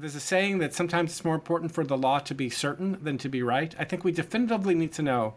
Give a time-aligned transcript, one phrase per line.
[0.00, 3.18] There's a saying that sometimes it's more important for the law to be certain than
[3.18, 3.74] to be right.
[3.78, 5.34] I think we definitively need to know,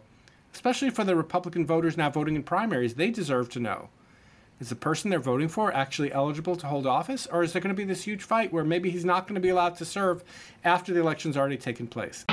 [0.54, 3.90] especially for the Republican voters now voting in primaries, they deserve to know.
[4.58, 7.74] Is the person they're voting for actually eligible to hold office, or is there going
[7.74, 10.24] to be this huge fight where maybe he's not going to be allowed to serve
[10.64, 12.24] after the election's already taken place?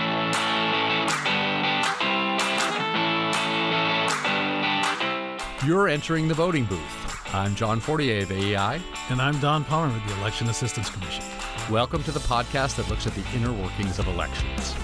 [5.66, 7.36] You're entering the voting booth.
[7.36, 8.82] I'm John Fortier of AEI.
[9.09, 11.25] And I'm Don Palmer with the Election Assistance Commission.
[11.69, 14.75] Welcome to the podcast that looks at the inner workings of elections.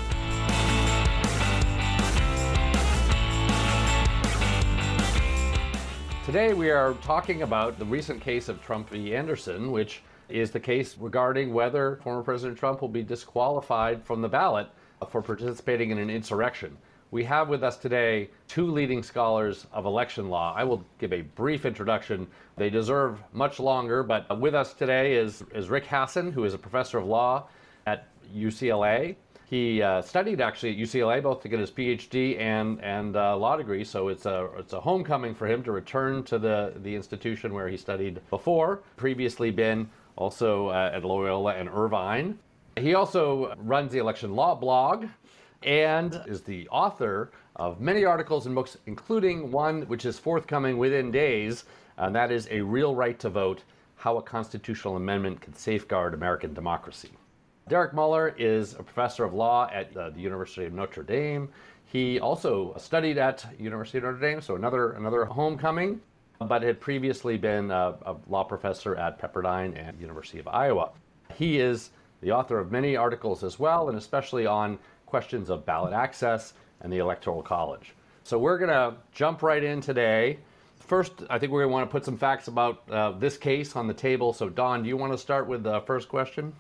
[6.24, 9.14] Today we are talking about the recent case of Trump v.
[9.16, 14.30] Anderson, which is the case regarding whether former President Trump will be disqualified from the
[14.30, 14.70] ballot
[15.10, 16.78] for participating in an insurrection.
[17.10, 20.54] We have with us today two leading scholars of election law.
[20.54, 22.28] I will give a brief introduction.
[22.58, 26.58] They deserve much longer, but with us today is, is Rick Hasen, who is a
[26.58, 27.48] professor of law
[27.86, 29.16] at UCLA.
[29.46, 33.56] He uh, studied actually at UCLA both to get his PhD and and uh, law
[33.56, 37.54] degree, so it's a it's a homecoming for him to return to the the institution
[37.54, 38.82] where he studied before.
[38.98, 42.38] Previously been also uh, at Loyola and Irvine.
[42.76, 45.06] He also runs the election law blog,
[45.64, 51.12] and is the author of many articles and books, including one which is forthcoming within
[51.12, 51.66] days,
[51.98, 53.64] and that is A Real Right to Vote
[53.96, 57.12] How a Constitutional Amendment Can Safeguard American Democracy.
[57.68, 61.50] Derek Muller is a professor of law at the University of Notre Dame.
[61.86, 66.00] He also studied at University of Notre Dame, so another another homecoming,
[66.40, 70.92] but had previously been a, a law professor at Pepperdine and University of Iowa.
[71.36, 71.90] He is
[72.22, 76.94] the author of many articles as well, and especially on questions of ballot access and
[76.94, 77.94] the Electoral College.
[78.24, 80.38] So we're going to jump right in today.
[80.80, 83.76] First, I think we're going to want to put some facts about uh, this case
[83.76, 84.34] on the table.
[84.34, 86.54] So, Don, do you want to start with the first question?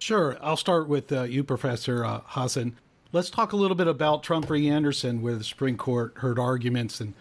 [0.00, 0.36] Sure.
[0.42, 2.74] I'll start with uh, you, Professor uh, Hasen.
[3.12, 4.68] Let's talk a little bit about Trump v.
[4.68, 7.14] Anderson, where the Supreme Court heard arguments, and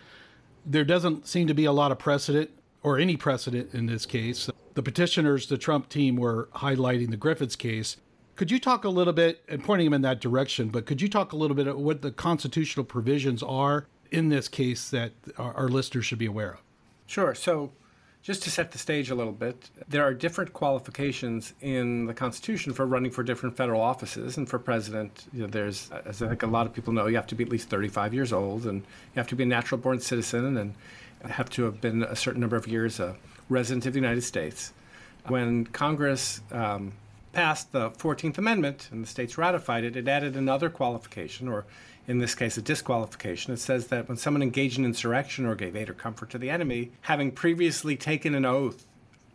[0.66, 2.50] there doesn't seem to be a lot of precedent
[2.82, 4.50] or any precedent in this case.
[4.74, 7.98] The petitioners, the Trump team, were highlighting the Griffin's case,
[8.36, 11.10] could you talk a little bit and pointing them in that direction, but could you
[11.10, 15.54] talk a little bit about what the constitutional provisions are in this case that our,
[15.54, 16.62] our listeners should be aware of?
[17.06, 17.36] Sure.
[17.36, 17.72] So,
[18.22, 22.72] just to set the stage a little bit, there are different qualifications in the Constitution
[22.72, 24.38] for running for different federal offices.
[24.38, 27.18] And for president, you know, there's, as I think a lot of people know, you
[27.18, 29.82] have to be at least 35 years old, and you have to be a natural
[29.82, 30.74] born citizen, and
[31.30, 33.16] have to have been a certain number of years a
[33.50, 34.72] resident of the United States.
[35.28, 36.94] When Congress um,
[37.34, 41.66] passed the 14th Amendment and the states ratified it, it added another qualification, or
[42.08, 43.54] in this case, a disqualification.
[43.54, 46.50] It says that when someone engaged in insurrection or gave aid or comfort to the
[46.50, 48.86] enemy, having previously taken an oath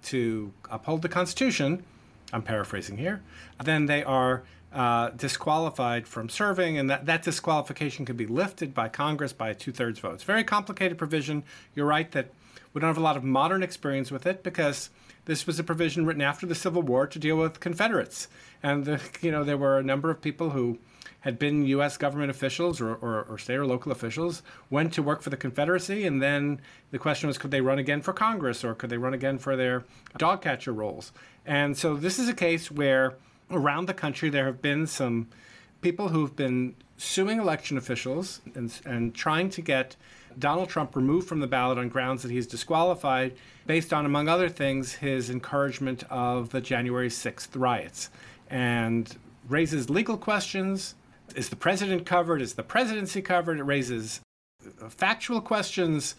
[0.04, 1.84] to uphold the Constitution,
[2.32, 3.22] I'm paraphrasing here,
[3.62, 8.88] then they are uh, disqualified from serving, and that, that disqualification can be lifted by
[8.88, 10.14] Congress by two thirds vote.
[10.14, 11.42] It's a very complicated provision.
[11.74, 12.30] You're right that
[12.72, 14.90] we don't have a lot of modern experience with it because
[15.24, 18.28] this was a provision written after the Civil War to deal with Confederates,
[18.62, 20.78] and the, you know there were a number of people who
[21.20, 21.96] had been U.S.
[21.96, 26.06] government officials or, or, or, state or local officials, went to work for the Confederacy,
[26.06, 26.60] and then
[26.90, 29.56] the question was could they run again for Congress or could they run again for
[29.56, 29.84] their
[30.16, 31.12] dog catcher roles?
[31.44, 33.16] And so this is a case where
[33.50, 35.28] around the country there have been some
[35.80, 39.96] people who've been suing election officials and, and trying to get
[40.38, 43.34] Donald Trump removed from the ballot on grounds that he's disqualified
[43.66, 48.10] based on, among other things, his encouragement of the January 6th riots
[48.50, 49.16] and
[49.48, 50.94] raises legal questions.
[51.34, 52.40] Is the president covered?
[52.40, 53.58] Is the presidency covered?
[53.58, 54.20] It raises
[54.64, 56.16] uh, factual questions.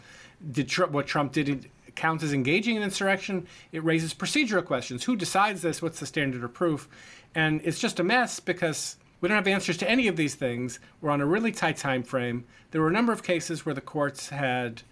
[0.52, 3.48] Did Trump, what Trump did count as engaging in insurrection?
[3.72, 5.04] It raises procedural questions.
[5.04, 5.82] Who decides this?
[5.82, 6.88] What's the standard of proof?
[7.36, 10.80] And it's just a mess because we don't have answers to any of these things.
[11.02, 12.46] We're on a really tight time frame.
[12.72, 14.84] There were a number of cases where the courts had,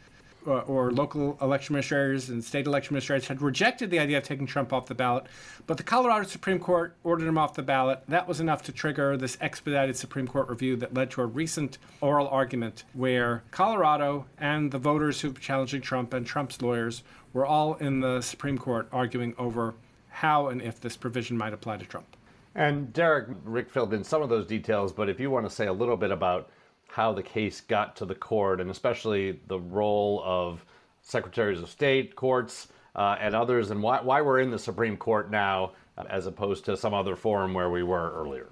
[0.46, 4.46] uh, or local election administrators and state election administrators had rejected the idea of taking
[4.46, 5.28] Trump off the ballot,
[5.66, 8.02] but the Colorado Supreme Court ordered him off the ballot.
[8.08, 11.78] That was enough to trigger this expedited Supreme Court review that led to a recent
[12.02, 17.46] oral argument where Colorado and the voters who were challenging Trump and Trump's lawyers were
[17.46, 19.76] all in the Supreme Court arguing over
[20.10, 22.17] how and if this provision might apply to Trump.
[22.58, 25.68] And Derek, Rick filled in some of those details, but if you want to say
[25.68, 26.50] a little bit about
[26.88, 30.66] how the case got to the court and especially the role of
[31.04, 35.30] secretaries of state, courts, uh, and others, and why, why we're in the Supreme Court
[35.30, 35.74] now
[36.10, 38.48] as opposed to some other forum where we were earlier.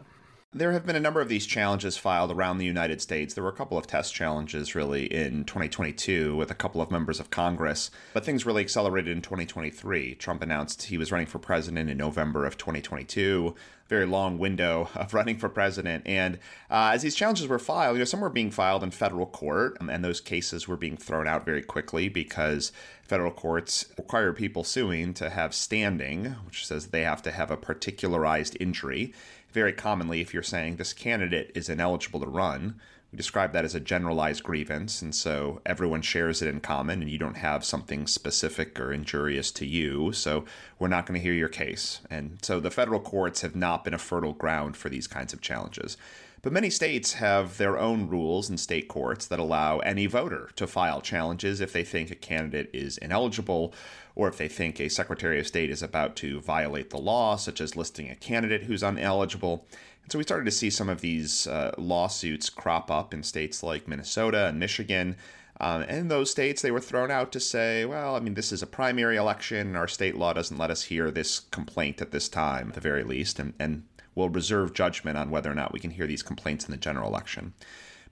[0.57, 3.33] There have been a number of these challenges filed around the United States.
[3.33, 7.19] There were a couple of test challenges really in 2022 with a couple of members
[7.19, 10.15] of Congress, but things really accelerated in 2023.
[10.15, 13.53] Trump announced he was running for president in November of 2022.
[13.89, 16.07] very long window of running for president.
[16.07, 16.35] And
[16.71, 19.77] uh, as these challenges were filed, you know, some were being filed in federal court,
[19.81, 22.71] and those cases were being thrown out very quickly because
[23.03, 27.57] federal courts require people suing to have standing, which says they have to have a
[27.57, 29.13] particularized injury.
[29.55, 32.75] Very commonly, if you're saying this candidate is ineligible to run,
[33.09, 37.09] we describe that as a generalized grievance, and so everyone shares it in common, and
[37.09, 40.43] you don't have something specific or injurious to you, so
[40.77, 42.01] we're not going to hear your case.
[42.09, 45.39] And so the federal courts have not been a fertile ground for these kinds of
[45.39, 45.95] challenges.
[46.41, 50.67] But many states have their own rules in state courts that allow any voter to
[50.67, 53.73] file challenges if they think a candidate is ineligible
[54.15, 57.59] or if they think a Secretary of State is about to violate the law, such
[57.59, 59.67] as listing a candidate who's ineligible.
[60.03, 63.61] And so we started to see some of these uh, lawsuits crop up in states
[63.61, 65.17] like Minnesota and Michigan.
[65.59, 68.51] Um, and in those states, they were thrown out to say, well, I mean, this
[68.51, 69.67] is a primary election.
[69.67, 72.81] And our state law doesn't let us hear this complaint at this time, at the
[72.81, 73.39] very least.
[73.39, 73.83] And, and
[74.15, 77.09] we'll reserve judgment on whether or not we can hear these complaints in the general
[77.09, 77.53] election.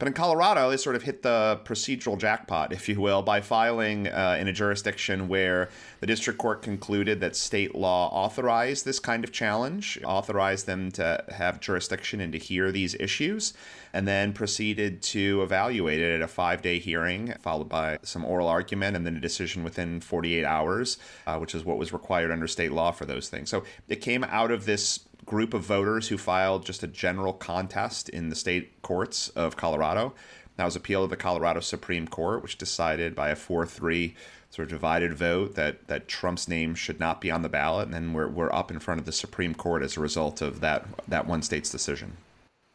[0.03, 4.09] But in Colorado, they sort of hit the procedural jackpot, if you will, by filing
[4.09, 5.69] uh, in a jurisdiction where
[6.01, 11.23] the district court concluded that state law authorized this kind of challenge, authorized them to
[11.29, 13.53] have jurisdiction and to hear these issues,
[13.93, 18.49] and then proceeded to evaluate it at a five day hearing, followed by some oral
[18.49, 20.97] argument and then a decision within 48 hours,
[21.27, 23.49] uh, which is what was required under state law for those things.
[23.49, 28.09] So it came out of this group of voters who filed just a general contest
[28.09, 30.13] in the state courts of Colorado.
[30.57, 34.15] That was appealed to the Colorado Supreme Court, which decided by a 4 3
[34.49, 37.85] sort of divided vote that, that Trump's name should not be on the ballot.
[37.85, 40.59] And then we're, we're up in front of the Supreme Court as a result of
[40.59, 42.17] that, that one state's decision.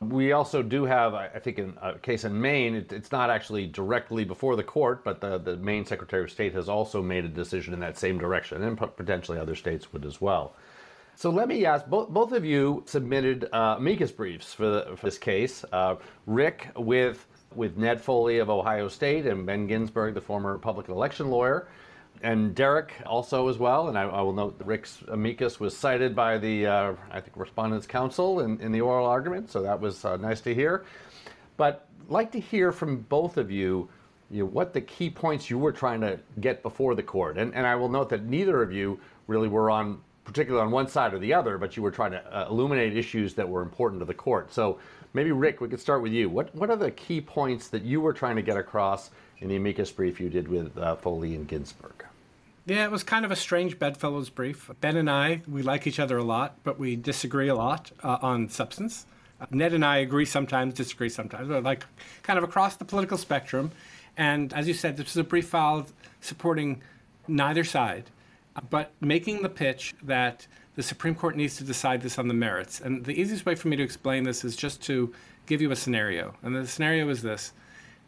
[0.01, 3.67] We also do have, I think, in a case in Maine, it, it's not actually
[3.67, 7.29] directly before the court, but the, the Maine Secretary of State has also made a
[7.29, 10.55] decision in that same direction, and potentially other states would as well.
[11.19, 15.07] So let me ask both both of you submitted uh, amicus briefs for, the, for
[15.07, 15.65] this case.
[15.73, 17.27] Uh, Rick with
[17.57, 21.67] with Ned Foley of Ohio State and Ben Ginsburg, the former Republican election lawyer,
[22.23, 23.89] and Derek also as well.
[23.89, 27.37] And I, I will note that Rick's amicus was cited by the uh, I think
[27.37, 30.85] Respondents Counsel in, in the oral argument, so that was uh, nice to hear.
[31.57, 33.89] But like to hear from both of you.
[34.31, 37.39] You know, what the key points you were trying to get before the court.
[37.39, 40.87] And, and I will note that neither of you really were on particularly on one
[40.87, 43.99] side or the other, but you were trying to uh, illuminate issues that were important
[43.99, 44.53] to the court.
[44.53, 44.79] So
[45.15, 46.29] maybe Rick, we could start with you.
[46.29, 49.57] What what are the key points that you were trying to get across in the
[49.57, 52.05] amicus brief you did with uh, Foley and Ginsburg?
[52.67, 54.71] Yeah, it was kind of a strange bedfellows brief.
[54.83, 58.19] Ben and I, we like each other a lot, but we disagree a lot uh,
[58.21, 59.07] on substance.
[59.51, 61.87] Ned and I agree sometimes, disagree sometimes, but like
[62.23, 63.71] kind of across the political spectrum.
[64.19, 65.91] And as you said, this is a brief filed
[66.21, 66.83] supporting
[67.27, 68.11] neither side
[68.71, 72.81] but making the pitch that the Supreme Court needs to decide this on the merits.
[72.81, 75.13] And the easiest way for me to explain this is just to
[75.47, 76.35] give you a scenario.
[76.43, 77.53] And the scenario is this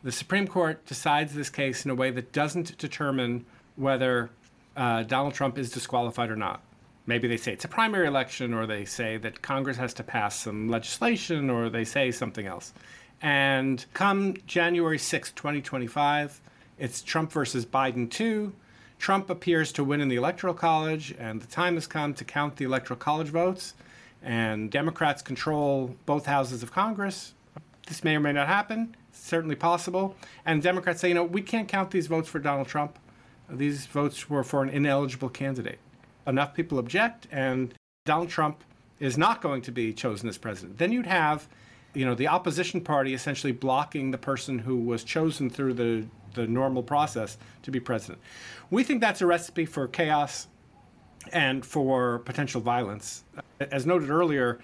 [0.02, 3.44] the Supreme Court decides this case in a way that doesn't determine
[3.76, 4.30] whether
[4.76, 6.62] uh, Donald Trump is disqualified or not.
[7.06, 10.36] Maybe they say it's a primary election, or they say that Congress has to pass
[10.36, 12.72] some legislation, or they say something else.
[13.20, 16.40] And come January 6, 2025,
[16.78, 18.52] it's Trump versus Biden 2.
[19.00, 22.56] Trump appears to win in the Electoral College, and the time has come to count
[22.56, 23.72] the Electoral College votes.
[24.22, 27.32] And Democrats control both houses of Congress.
[27.88, 28.94] This may or may not happen.
[29.08, 30.14] It's certainly possible.
[30.44, 32.98] And Democrats say, you know, we can't count these votes for Donald Trump.
[33.48, 35.78] These votes were for an ineligible candidate.
[36.26, 37.72] Enough people object, and
[38.04, 38.62] Donald Trump
[38.98, 40.76] is not going to be chosen as president.
[40.76, 41.48] Then you'd have,
[41.94, 46.04] you know, the opposition party essentially blocking the person who was chosen through the
[46.34, 48.20] the normal process to be president.
[48.70, 50.48] We think that's a recipe for chaos
[51.32, 53.24] and for potential violence.
[53.60, 54.58] As noted earlier,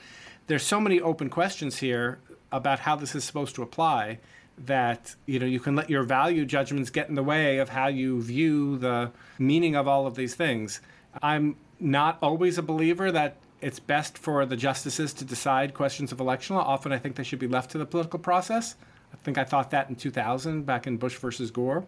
[0.46, 2.18] there's so many open questions here
[2.52, 4.18] about how this is supposed to apply
[4.58, 7.88] that you know you can let your value judgments get in the way of how
[7.88, 10.80] you view the meaning of all of these things.
[11.22, 16.20] I'm not always a believer that it's best for the justices to decide questions of
[16.20, 16.62] election law.
[16.62, 18.76] Often I think they should be left to the political process.
[19.20, 21.84] I think I thought that in 2000, back in Bush versus Gore.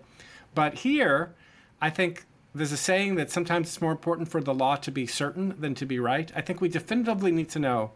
[0.54, 1.34] But here,
[1.80, 5.06] I think there's a saying that sometimes it's more important for the law to be
[5.06, 6.32] certain than to be right.
[6.34, 7.92] I think we definitively need to know,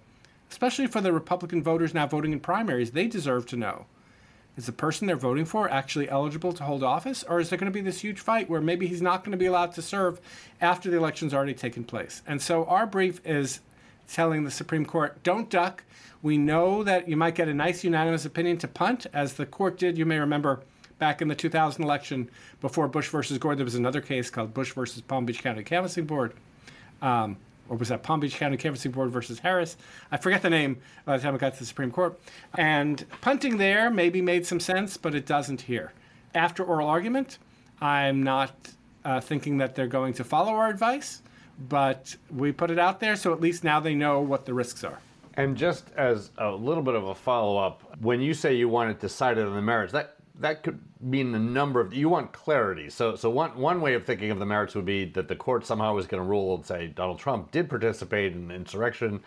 [0.51, 3.87] especially for the Republican voters now voting in primaries, they deserve to know.
[4.57, 7.23] Is the person they're voting for actually eligible to hold office?
[7.23, 9.39] Or is there going to be this huge fight where maybe he's not going to
[9.39, 10.21] be allowed to serve
[10.61, 12.23] after the election's already taken place?
[12.27, 13.61] And so our brief is
[14.09, 15.85] telling the Supreme Court, don't duck.
[16.23, 19.77] We know that you might get a nice unanimous opinion to punt, as the court
[19.77, 19.99] did.
[19.99, 20.61] You may remember
[20.99, 24.73] back in the 2000 election before Bush versus Gore, there was another case called Bush
[24.73, 26.35] versus Palm Beach County Canvassing Board.
[27.03, 27.37] Um,
[27.69, 29.77] or was that Palm Beach County Canvassing Board versus Harris?
[30.13, 32.21] I forget the name by the time it got to the Supreme Court.
[32.55, 35.93] And punting there maybe made some sense, but it doesn't here.
[36.37, 37.39] After oral argument,
[37.81, 38.55] I'm not
[39.05, 41.23] uh, thinking that they're going to follow our advice,
[41.69, 44.85] but we put it out there, so at least now they know what the risks
[44.85, 45.01] are.
[45.35, 48.91] And just as a little bit of a follow up, when you say you want
[48.91, 52.91] it decided on the merits, that that could mean a number of you want clarity.
[52.91, 55.67] So so one one way of thinking of the merits would be that the court
[55.67, 59.21] somehow was going to rule and say Donald Trump did participate in insurrection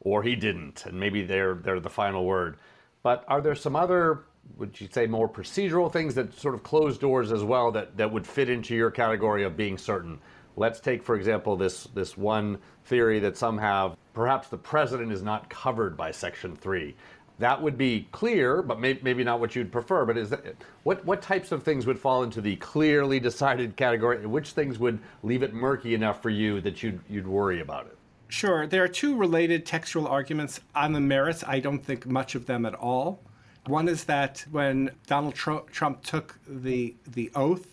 [0.00, 2.56] or he didn't, and maybe they're they're the final word.
[3.02, 4.24] But are there some other
[4.56, 8.10] would you say more procedural things that sort of close doors as well that, that
[8.10, 10.18] would fit into your category of being certain?
[10.56, 15.22] Let's take, for example, this this one theory that some have perhaps the president is
[15.22, 16.94] not covered by Section 3.
[17.38, 20.04] That would be clear, but may, maybe not what you'd prefer.
[20.04, 20.44] But is that
[20.84, 24.24] what what types of things would fall into the clearly decided category?
[24.26, 27.96] Which things would leave it murky enough for you that you'd you'd worry about it?
[28.28, 28.66] Sure.
[28.66, 31.42] There are two related textual arguments on the merits.
[31.46, 33.20] I don't think much of them at all.
[33.66, 37.71] One is that when Donald Trump took the the oath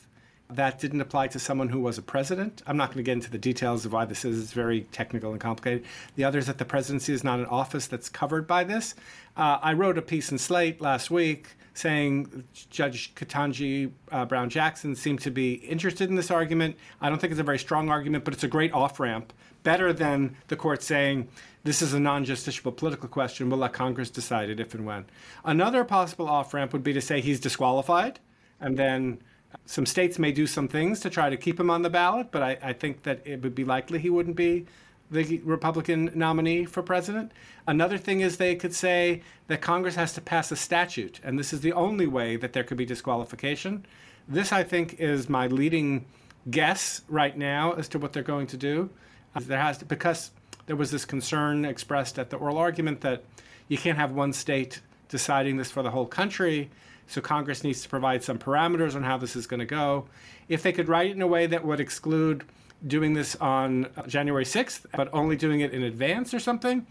[0.51, 2.63] that didn't apply to someone who was a president.
[2.65, 4.41] I'm not going to get into the details of why this is.
[4.41, 5.85] It's very technical and complicated.
[6.15, 8.95] The other is that the presidency is not an office that's covered by this.
[9.37, 14.95] Uh, I wrote a piece in Slate last week saying Judge Ketanji uh, Brown Jackson
[14.95, 16.75] seemed to be interested in this argument.
[16.99, 19.31] I don't think it's a very strong argument, but it's a great off ramp.
[19.61, 21.27] Better than the court saying
[21.63, 23.49] this is a non justiciable political question.
[23.49, 25.05] We'll let Congress decide it if and when.
[25.45, 28.19] Another possible off ramp would be to say he's disqualified
[28.59, 29.19] and then
[29.65, 32.41] some states may do some things to try to keep him on the ballot, but
[32.41, 34.65] I, I think that it would be likely he wouldn't be
[35.11, 37.31] the Republican nominee for president.
[37.67, 41.51] Another thing is they could say that Congress has to pass a statute, and this
[41.51, 43.85] is the only way that there could be disqualification.
[44.27, 46.05] This, I think, is my leading
[46.51, 48.89] guess right now as to what they're going to do.
[49.35, 50.31] Uh, there has to, because
[50.67, 53.23] there was this concern expressed at the oral argument that
[53.67, 56.69] you can't have one state deciding this for the whole country.
[57.07, 60.05] So Congress needs to provide some parameters on how this is going to go.
[60.47, 62.43] If they could write it in a way that would exclude
[62.85, 66.85] doing this on uh, January 6th, but only doing it in advance or something,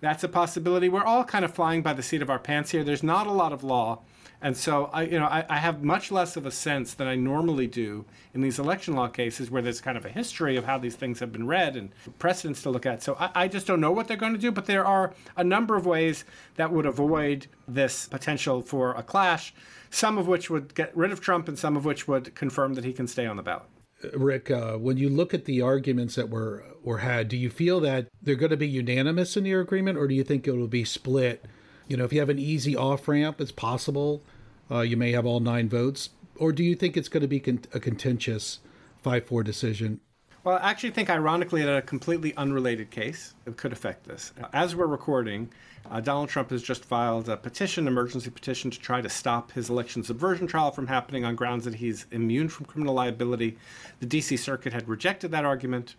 [0.00, 0.88] that's a possibility.
[0.88, 2.84] We're all kind of flying by the seat of our pants here.
[2.84, 4.00] There's not a lot of law.
[4.44, 7.14] And so I, you know, I, I, have much less of a sense than I
[7.14, 10.76] normally do in these election law cases where there's kind of a history of how
[10.76, 13.02] these things have been read and precedents to look at.
[13.02, 15.42] So I, I just don't know what they're going to do, but there are a
[15.42, 19.54] number of ways that would avoid this potential for a clash,
[19.88, 22.84] some of which would get rid of Trump and some of which would confirm that
[22.84, 23.64] he can stay on the ballot.
[24.12, 27.80] Rick, uh, when you look at the arguments that were were had, do you feel
[27.80, 30.68] that they're going to be unanimous in your agreement, or do you think it will
[30.68, 31.46] be split?
[31.88, 34.22] You know, if you have an easy off ramp, it's possible
[34.70, 37.40] uh, you may have all nine votes, or do you think it's going to be
[37.40, 38.60] con- a contentious
[39.02, 40.00] 5 4 decision?
[40.44, 44.32] Well, I actually think, ironically, that a completely unrelated case could affect this.
[44.52, 45.50] As we're recording,
[45.90, 49.70] uh, Donald Trump has just filed a petition, emergency petition, to try to stop his
[49.70, 53.56] election subversion trial from happening on grounds that he's immune from criminal liability.
[54.00, 54.36] The D.C.
[54.36, 55.96] Circuit had rejected that argument.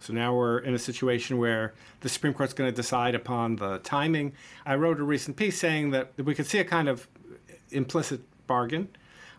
[0.00, 3.78] So now we're in a situation where the Supreme Court's going to decide upon the
[3.78, 4.32] timing.
[4.64, 7.08] I wrote a recent piece saying that we could see a kind of
[7.70, 8.88] implicit bargain.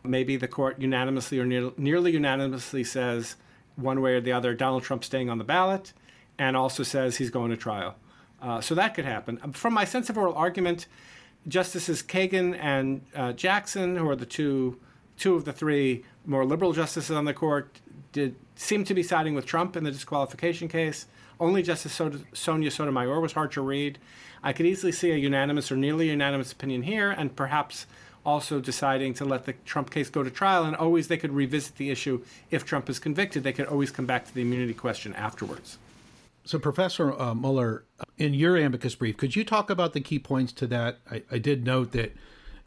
[0.03, 3.35] Maybe the court unanimously or near, nearly unanimously says
[3.75, 5.93] one way or the other Donald Trump staying on the ballot
[6.39, 7.95] and also says he's going to trial.
[8.41, 9.39] Uh, so that could happen.
[9.41, 10.87] Um, from my sense of oral argument,
[11.47, 14.79] Justices Kagan and uh, Jackson, who are the two
[15.17, 17.79] two of the three more liberal justices on the court,
[18.11, 21.07] did seem to be siding with Trump in the disqualification case.
[21.39, 21.99] Only Justice
[22.33, 23.97] Sonia Sotomayor was hard to read.
[24.43, 27.87] I could easily see a unanimous or nearly unanimous opinion here, and perhaps
[28.27, 31.77] also deciding to let the Trump case go to trial, and always they could revisit
[31.77, 33.41] the issue if Trump is convicted.
[33.41, 35.77] They could always come back to the immunity question afterwards.
[36.43, 37.85] So, Professor uh, Muller,
[38.17, 40.99] in your amicus brief, could you talk about the key points to that?
[41.09, 42.13] I, I did note that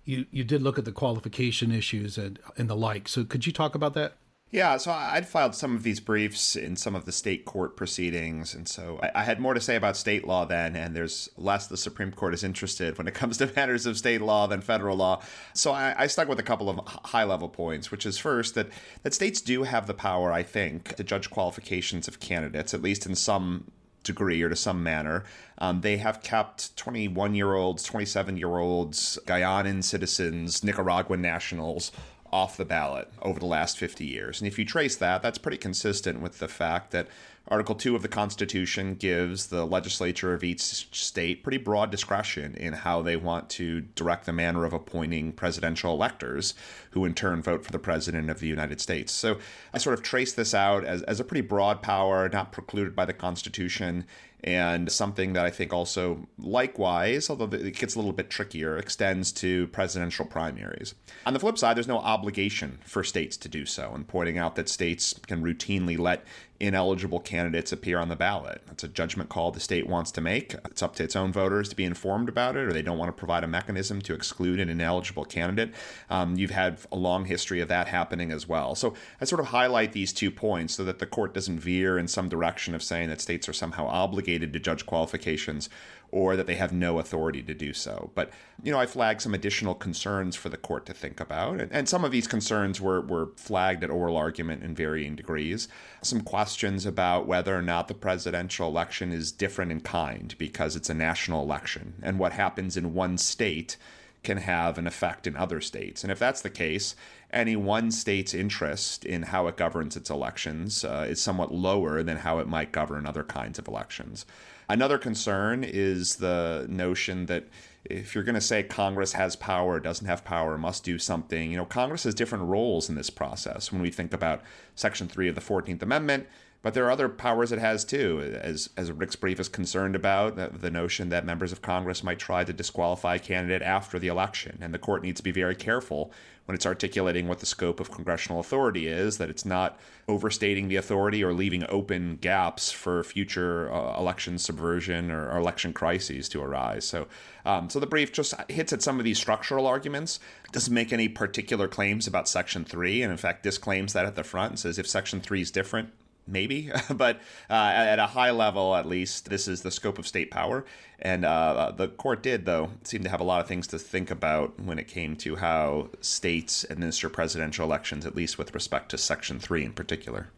[0.07, 3.07] you, you did look at the qualification issues and, and the like.
[3.07, 4.15] So, could you talk about that?
[4.53, 8.53] Yeah, so I'd filed some of these briefs in some of the state court proceedings,
[8.53, 11.77] and so I, had more to say about state law then, and there's less the
[11.77, 15.23] Supreme Court is interested when it comes to matters of state law than federal law.
[15.55, 18.71] So I, I stuck with a couple of high level points, which is first that,
[19.05, 23.07] that states do have the power, I think, to judge qualifications of candidates, at least
[23.07, 23.71] in some
[24.03, 25.25] degree or to some manner.
[25.59, 31.93] Um, they have kept 21 year olds, 27 year olds, Guyanan citizens, Nicaraguan nationals
[32.33, 34.41] off the ballot over the last 50 years.
[34.41, 37.09] And if you trace that, that's pretty consistent with the fact that
[37.49, 42.73] Article 2 of the Constitution gives the legislature of each state pretty broad discretion in
[42.73, 46.55] how they want to direct the manner of appointing presidential electors,
[46.91, 49.13] who in turn vote for the President of the United States.
[49.13, 49.39] So
[49.73, 53.05] I sort of trace this out as, as a pretty broad power, not precluded by
[53.05, 54.07] the Constitution
[54.43, 59.33] and something that I think also, likewise, although it gets a little bit trickier, extends
[59.33, 60.95] to presidential primaries.
[61.27, 64.57] On the flip side, there's no obligation for states to do so, and pointing out
[64.57, 66.25] that states can routinely let
[66.59, 68.63] ineligible candidates appear on the ballot.
[68.71, 70.55] It's a judgment call the state wants to make.
[70.67, 73.09] It's up to its own voters to be informed about it, or they don't want
[73.09, 75.75] to provide a mechanism to exclude an ineligible candidate.
[76.11, 78.75] Um, you've had a long history of that happening as well.
[78.75, 82.09] So I sort of highlight these two points so that the court doesn't veer in
[82.09, 85.69] some direction of saying that states are somehow obligated to judge qualifications
[86.13, 88.11] or that they have no authority to do so.
[88.15, 88.31] But,
[88.63, 91.61] you know, I flagged some additional concerns for the court to think about.
[91.61, 95.69] And, and some of these concerns were, were flagged at oral argument in varying degrees.
[96.03, 100.91] Some questions about whether or not the presidential election is different in kind because it's
[100.91, 103.77] a national election and what happens in one state
[104.23, 106.03] can have an effect in other states.
[106.03, 106.95] And if that's the case,
[107.33, 112.19] any one state's interest in how it governs its elections uh, is somewhat lower than
[112.19, 114.27] how it might govern other kinds of elections.
[114.69, 117.49] Another concern is the notion that
[117.85, 121.57] if you're going to say Congress has power, doesn't have power, must do something, you
[121.57, 123.73] know, Congress has different roles in this process.
[123.73, 124.43] When we think about
[124.75, 126.27] Section 3 of the 14th Amendment,
[126.63, 130.37] but there are other powers it has too, as as Rick's brief is concerned about
[130.37, 134.09] the, the, notion that members of Congress might try to disqualify a candidate after the
[134.09, 136.13] election, and the court needs to be very careful
[136.51, 140.75] when it's articulating what the scope of congressional authority is, that it's not overstating the
[140.75, 146.43] authority or leaving open gaps for future uh, election subversion or, or, election crises to
[146.43, 146.85] arise.
[146.85, 147.07] So,
[147.47, 150.19] um, so the brief just hits at some of these structural arguments.
[150.51, 154.25] Doesn't make any particular claims about Section three, and in fact disclaims that at the
[154.25, 155.91] front and says if Section three is different,
[156.31, 160.31] maybe, but uh, at a high level, at least, this is the scope of state
[160.31, 160.65] power.
[160.99, 164.11] And uh, the court did, though, seem to have a lot of things to think
[164.11, 168.99] about when it came to how states administer presidential elections, at least with respect to
[168.99, 170.29] Section 3 in particular.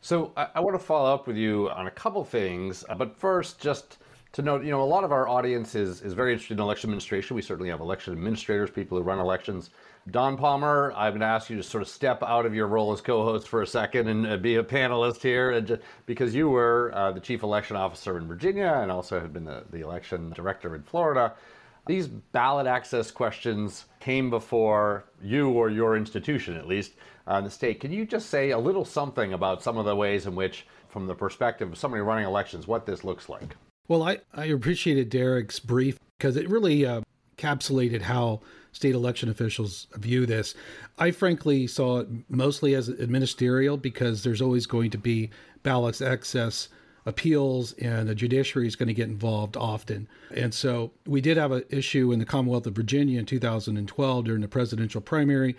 [0.00, 3.60] So I, I want to follow up with you on a couple things, but first,
[3.60, 3.98] just
[4.32, 6.88] to note, you know, a lot of our audience is, is very interested in election
[6.88, 7.36] administration.
[7.36, 9.70] We certainly have election administrators, people who run elections.
[10.10, 12.92] Don Palmer, I'm going to ask you to sort of step out of your role
[12.92, 16.90] as co-host for a second and uh, be a panelist here, just, because you were
[16.94, 20.74] uh, the chief election officer in Virginia and also had been the, the election director
[20.74, 21.34] in Florida.
[21.86, 26.92] These ballot access questions came before you or your institution, at least,
[27.28, 27.80] uh, in the state.
[27.80, 31.06] Can you just say a little something about some of the ways in which, from
[31.06, 33.56] the perspective of somebody running elections, what this looks like?
[33.86, 37.02] Well, I, I appreciated Derek's brief because it really uh,
[37.36, 38.40] encapsulated how
[38.72, 40.54] state election officials view this.
[40.98, 45.30] I frankly saw it mostly as ministerial because there's always going to be
[45.62, 46.68] ballots access
[47.04, 50.08] appeals and the judiciary is going to get involved often.
[50.34, 54.40] And so we did have an issue in the Commonwealth of Virginia in 2012 during
[54.40, 55.56] the presidential primary.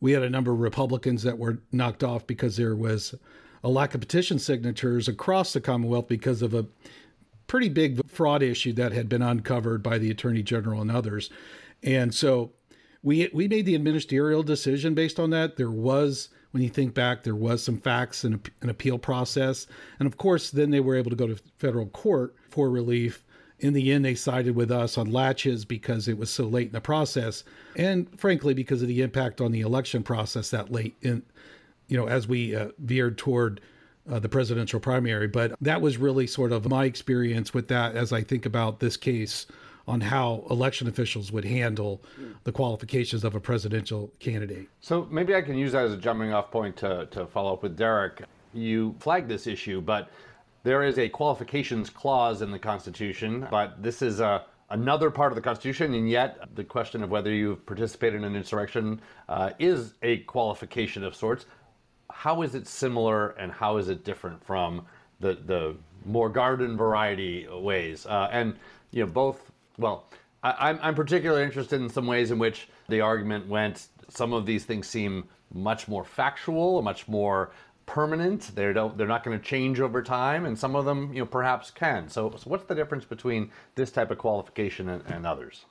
[0.00, 3.14] We had a number of Republicans that were knocked off because there was
[3.62, 6.66] a lack of petition signatures across the Commonwealth because of a
[7.46, 11.30] pretty big fraud issue that had been uncovered by the Attorney General and others.
[11.82, 12.52] And so
[13.02, 15.56] we we made the ministerial decision based on that.
[15.56, 19.66] There was, when you think back, there was some facts and an appeal process,
[20.00, 23.22] and of course, then they were able to go to federal court for relief.
[23.58, 26.72] In the end, they sided with us on laches because it was so late in
[26.72, 27.44] the process,
[27.76, 31.22] and frankly, because of the impact on the election process that late in,
[31.86, 33.60] you know, as we uh, veered toward
[34.10, 35.28] uh, the presidential primary.
[35.28, 38.96] But that was really sort of my experience with that as I think about this
[38.96, 39.46] case
[39.88, 42.02] on how election officials would handle
[42.44, 44.68] the qualifications of a presidential candidate.
[44.80, 47.62] So maybe I can use that as a jumping off point to, to follow up
[47.62, 48.22] with Derek.
[48.52, 50.10] You flagged this issue, but
[50.64, 55.36] there is a qualifications clause in the Constitution, but this is a another part of
[55.36, 59.94] the Constitution, and yet the question of whether you've participated in an insurrection uh, is
[60.02, 61.46] a qualification of sorts.
[62.10, 64.84] How is it similar, and how is it different from
[65.20, 68.06] the the more garden variety ways?
[68.06, 68.56] Uh, and
[68.90, 70.08] you know, both well,
[70.42, 73.88] I, am I'm particularly interested in some ways in which the argument went.
[74.08, 77.50] Some of these things seem much more factual, much more
[77.86, 78.54] permanent.
[78.54, 78.96] They don't.
[78.96, 82.08] They're not going to change over time, and some of them, you know, perhaps can.
[82.08, 85.64] So, so what's the difference between this type of qualification and, and others?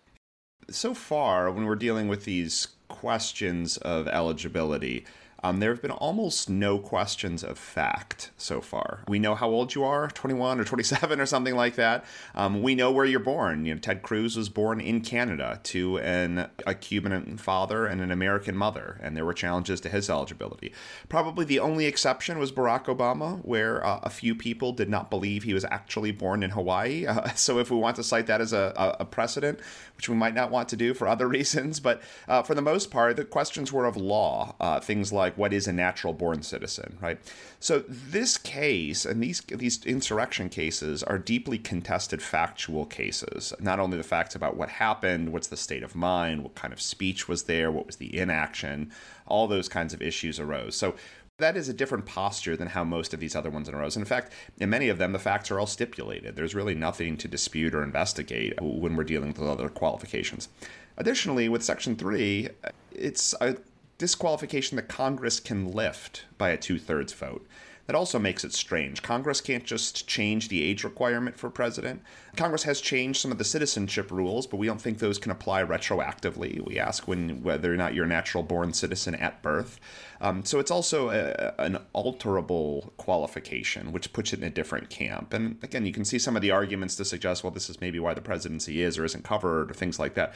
[0.69, 5.05] So far, when we're dealing with these questions of eligibility,
[5.45, 9.03] um, there have been almost no questions of fact so far.
[9.07, 12.03] We know how old you are 21 or 27 or something like that.
[12.33, 13.63] Um, we know where you're born.
[13.63, 18.11] You know, Ted Cruz was born in Canada to an, a Cuban father and an
[18.11, 20.73] American mother, and there were challenges to his eligibility.
[21.09, 25.43] Probably the only exception was Barack Obama, where uh, a few people did not believe
[25.43, 27.05] he was actually born in Hawaii.
[27.05, 29.59] Uh, so if we want to cite that as a, a, precedent,
[29.95, 32.89] which we might not want to do for other reasons, but uh, for the most
[32.89, 36.41] part, the questions were of law, uh, things like like what is a natural born
[36.41, 37.19] citizen, right?
[37.59, 43.53] So this case and these these insurrection cases are deeply contested factual cases.
[43.59, 46.81] Not only the facts about what happened, what's the state of mind, what kind of
[46.81, 48.91] speech was there, what was the inaction,
[49.27, 50.75] all those kinds of issues arose.
[50.75, 50.95] So
[51.37, 53.97] that is a different posture than how most of these other ones arose.
[53.97, 56.37] in fact, in many of them, the facts are all stipulated.
[56.37, 60.47] There's really nothing to dispute or investigate when we're dealing with other qualifications.
[60.95, 62.47] Additionally, with Section 3,
[62.93, 63.57] it's a
[63.97, 67.45] disqualification that Congress can lift by a two thirds vote.
[67.87, 69.03] That also makes it strange.
[69.03, 72.01] Congress can't just change the age requirement for president.
[72.35, 75.63] Congress has changed some of the citizenship rules, but we don't think those can apply
[75.63, 76.65] retroactively.
[76.65, 79.79] We ask when whether or not you're a natural born citizen at birth.
[80.25, 85.33] Um, so it's also a, an alterable qualification, which puts it in a different camp.
[85.33, 87.99] And again, you can see some of the arguments to suggest, well, this is maybe
[87.99, 90.33] why the presidency is or isn't covered or things like that.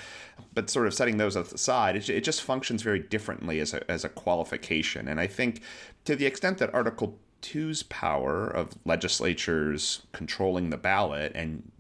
[0.54, 4.06] But sort of setting those aside, it, it just functions very differently as a, as
[4.06, 5.08] a qualification.
[5.08, 5.62] And I think
[6.06, 11.72] to the extent that Article two's power of legislatures controlling the ballot and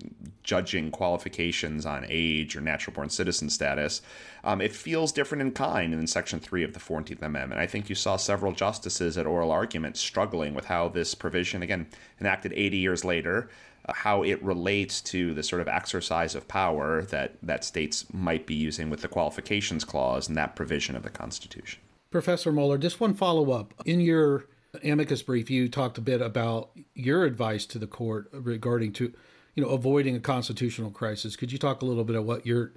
[0.43, 4.01] judging qualifications on age or natural born citizen status,
[4.43, 7.59] um, it feels different in kind than Section 3 of the 14th Amendment.
[7.59, 11.87] I think you saw several justices at oral arguments struggling with how this provision, again,
[12.19, 13.49] enacted 80 years later,
[13.85, 18.45] uh, how it relates to the sort of exercise of power that, that states might
[18.45, 21.79] be using with the qualifications clause and that provision of the Constitution.
[22.11, 23.73] Professor Muller, just one follow up.
[23.85, 24.45] In your
[24.83, 29.13] amicus brief, you talked a bit about your advice to the court regarding to,
[29.59, 31.35] you know, avoiding a constitutional crisis.
[31.35, 32.71] Could you talk a little bit of what your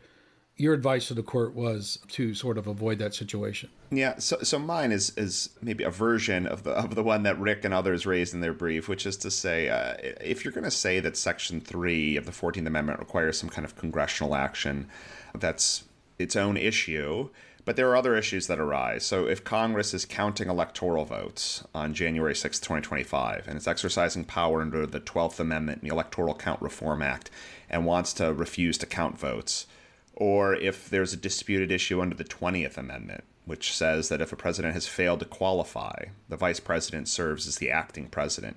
[0.56, 3.70] your advice to the court was to sort of avoid that situation?
[3.92, 7.38] Yeah, so so mine is is maybe a version of the of the one that
[7.38, 10.64] Rick and others raised in their brief, which is to say, uh, if you're going
[10.64, 14.88] to say that Section Three of the Fourteenth Amendment requires some kind of congressional action,
[15.38, 15.84] that's
[16.18, 17.28] its own issue
[17.64, 19.04] but there are other issues that arise.
[19.04, 24.60] So, if Congress is counting electoral votes on January 6, 2025, and it's exercising power
[24.60, 27.30] under the 12th Amendment and the Electoral Count Reform Act
[27.70, 29.66] and wants to refuse to count votes,
[30.14, 34.36] or if there's a disputed issue under the 20th Amendment, which says that if a
[34.36, 38.56] president has failed to qualify, the vice president serves as the acting president.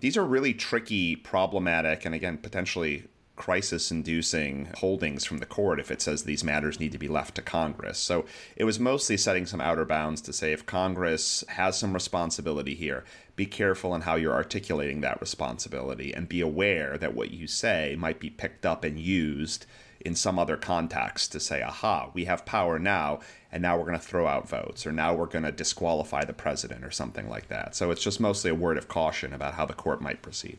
[0.00, 3.04] These are really tricky, problematic, and again, potentially
[3.36, 7.34] crisis inducing holdings from the court if it says these matters need to be left
[7.34, 7.98] to Congress.
[7.98, 8.24] So
[8.56, 13.04] it was mostly setting some outer bounds to say if Congress has some responsibility here,
[13.36, 17.94] be careful in how you're articulating that responsibility and be aware that what you say
[17.98, 19.66] might be picked up and used
[20.00, 23.18] in some other context to say, aha, we have power now,
[23.50, 26.32] and now we're going to throw out votes, or now we're going to disqualify the
[26.32, 27.74] president, or something like that.
[27.74, 30.58] So it's just mostly a word of caution about how the court might proceed.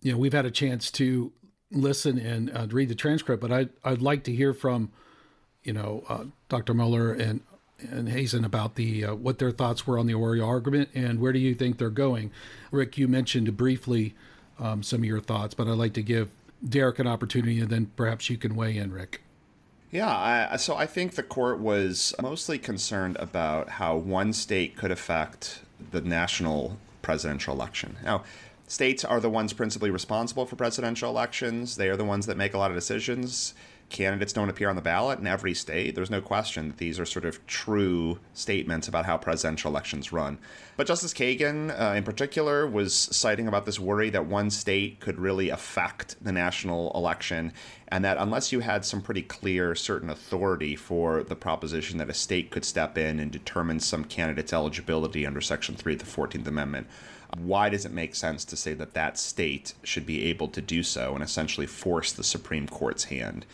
[0.00, 1.32] Yeah, we've had a chance to
[1.70, 4.90] listen and uh, read the transcript, but I'd, I'd like to hear from,
[5.62, 6.74] you know, uh, Dr.
[6.74, 7.40] Muller and
[7.92, 11.32] and Hasen about the uh, what their thoughts were on the oral argument and where
[11.32, 12.32] do you think they're going.
[12.72, 14.14] Rick, you mentioned briefly
[14.58, 16.30] um, some of your thoughts, but I'd like to give
[16.66, 19.22] Derek an opportunity, and then perhaps you can weigh in, Rick.
[19.90, 20.08] Yeah,
[20.52, 25.60] I, so I think the court was mostly concerned about how one state could affect
[25.92, 27.96] the national presidential election.
[28.04, 28.24] Now,
[28.68, 31.76] States are the ones principally responsible for presidential elections.
[31.76, 33.54] They are the ones that make a lot of decisions.
[33.88, 35.94] Candidates don't appear on the ballot in every state.
[35.94, 40.38] There's no question that these are sort of true statements about how presidential elections run.
[40.76, 45.18] But Justice Kagan, uh, in particular, was citing about this worry that one state could
[45.18, 47.54] really affect the national election,
[47.88, 52.14] and that unless you had some pretty clear, certain authority for the proposition that a
[52.14, 56.46] state could step in and determine some candidate's eligibility under Section 3 of the 14th
[56.46, 56.86] Amendment,
[57.36, 60.82] why does it make sense to say that that state should be able to do
[60.82, 63.44] so and essentially force the Supreme Court's hand?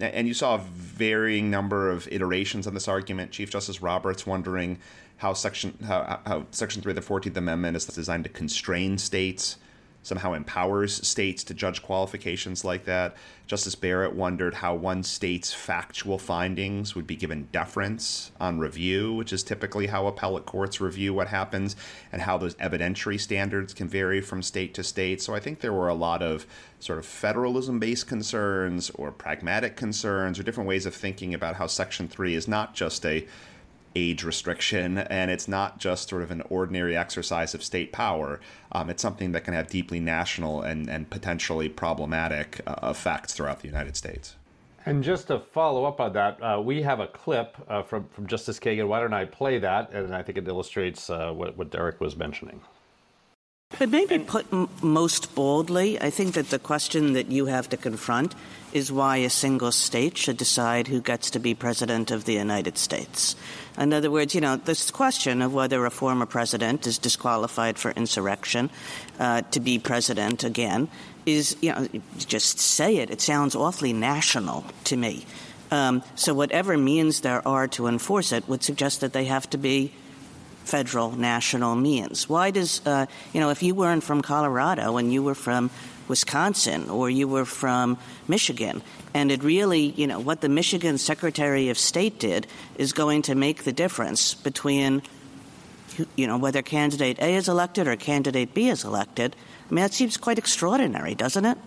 [0.00, 3.30] And you saw a varying number of iterations on this argument.
[3.30, 4.78] Chief Justice Roberts wondering
[5.18, 9.56] how Section how, how Section Three of the Fourteenth Amendment is designed to constrain states
[10.04, 13.16] somehow empowers states to judge qualifications like that.
[13.46, 19.32] Justice Barrett wondered how one state's factual findings would be given deference on review, which
[19.32, 21.74] is typically how appellate courts review what happens,
[22.12, 25.20] and how those evidentiary standards can vary from state to state.
[25.20, 26.46] So I think there were a lot of
[26.80, 31.66] sort of federalism based concerns or pragmatic concerns or different ways of thinking about how
[31.66, 33.26] Section 3 is not just a
[33.94, 38.40] age restriction, and it's not just sort of an ordinary exercise of state power.
[38.72, 43.60] Um, it's something that can have deeply national and, and potentially problematic uh, effects throughout
[43.60, 44.36] the United States.
[44.86, 48.26] And just to follow up on that, uh, we have a clip uh, from, from
[48.26, 48.86] Justice Kagan.
[48.86, 49.92] Why don't I play that?
[49.92, 52.60] And I think it illustrates uh, what, what Derek was mentioning.
[53.78, 57.76] But maybe put m- most boldly, I think that the question that you have to
[57.76, 58.34] confront
[58.72, 62.76] is why a single state should decide who gets to be president of the United
[62.76, 63.36] States.
[63.78, 67.90] In other words, you know, this question of whether a former president is disqualified for
[67.92, 68.70] insurrection
[69.18, 70.88] uh, to be president again
[71.26, 73.10] is, you know, just say it.
[73.10, 75.24] It sounds awfully national to me.
[75.70, 79.58] Um, so whatever means there are to enforce it would suggest that they have to
[79.58, 79.92] be
[80.64, 82.28] federal national means.
[82.28, 85.70] Why does, uh, you know, if you weren't from Colorado and you were from
[86.08, 87.96] Wisconsin or you were from
[88.28, 88.82] Michigan,
[89.14, 92.46] and it really, you know, what the Michigan Secretary of State did
[92.76, 95.02] is going to make the difference between,
[96.16, 99.36] you know, whether candidate A is elected or candidate B is elected.
[99.70, 101.58] I mean, that seems quite extraordinary, doesn't it?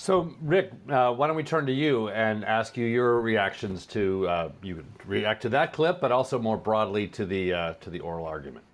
[0.00, 4.26] So, Rick, uh, why don't we turn to you and ask you your reactions to
[4.26, 8.00] uh, you react to that clip, but also more broadly to the uh, to the
[8.00, 8.64] oral argument.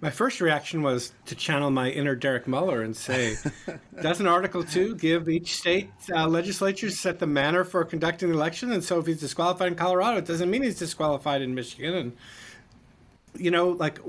[0.00, 3.36] My first reaction was to channel my inner Derek Muller and say,
[4.02, 8.72] doesn't Article 2 give each state uh, legislature set the manner for conducting the election?
[8.72, 11.94] And so if he's disqualified in Colorado, it doesn't mean he's disqualified in Michigan.
[11.94, 12.16] And,
[13.36, 14.00] you know, like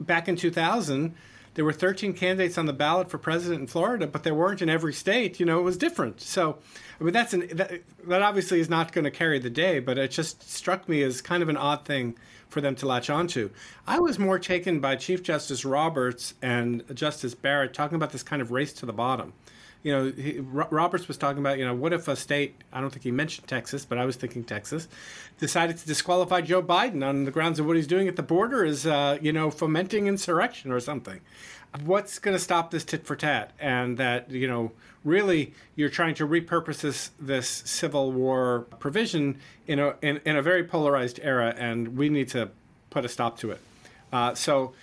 [0.00, 1.14] back in 2000,
[1.56, 4.68] there were 13 candidates on the ballot for president in Florida, but there weren't in
[4.68, 5.40] every state.
[5.40, 6.20] You know, it was different.
[6.20, 6.58] So,
[7.00, 9.96] I mean, that's an, that, that obviously is not going to carry the day, but
[9.96, 12.14] it just struck me as kind of an odd thing
[12.50, 13.48] for them to latch onto.
[13.86, 18.42] I was more taken by Chief Justice Roberts and Justice Barrett talking about this kind
[18.42, 19.32] of race to the bottom.
[19.86, 22.90] You know, he, Roberts was talking about, you know, what if a state, I don't
[22.90, 24.88] think he mentioned Texas, but I was thinking Texas,
[25.38, 28.64] decided to disqualify Joe Biden on the grounds of what he's doing at the border
[28.64, 31.20] is, uh, you know, fomenting insurrection or something.
[31.84, 33.52] What's going to stop this tit for tat?
[33.60, 34.72] And that, you know,
[35.04, 40.42] really you're trying to repurpose this, this Civil War provision in a, in, in a
[40.42, 42.50] very polarized era, and we need to
[42.90, 43.60] put a stop to it.
[44.12, 44.74] Uh, so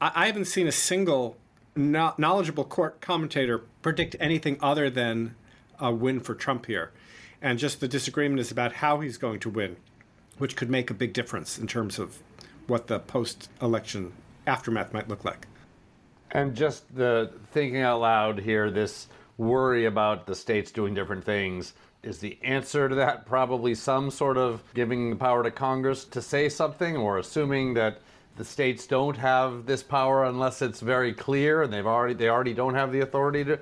[0.00, 1.36] I, I, haven't seen a single
[1.76, 5.34] no- knowledgeable court commentator predict anything other than
[5.78, 6.92] a win for Trump here.
[7.42, 9.76] And just the disagreement is about how he's going to win,
[10.38, 12.18] which could make a big difference in terms of
[12.66, 14.12] what the post election
[14.46, 15.46] aftermath might look like.
[16.30, 19.08] And just the thinking out loud here, this
[19.38, 21.74] worry about the states doing different things.
[22.02, 26.22] Is the answer to that probably some sort of giving the power to Congress to
[26.22, 28.00] say something or assuming that
[28.36, 32.54] the states don't have this power unless it's very clear and they've already they already
[32.54, 33.56] don't have the authority to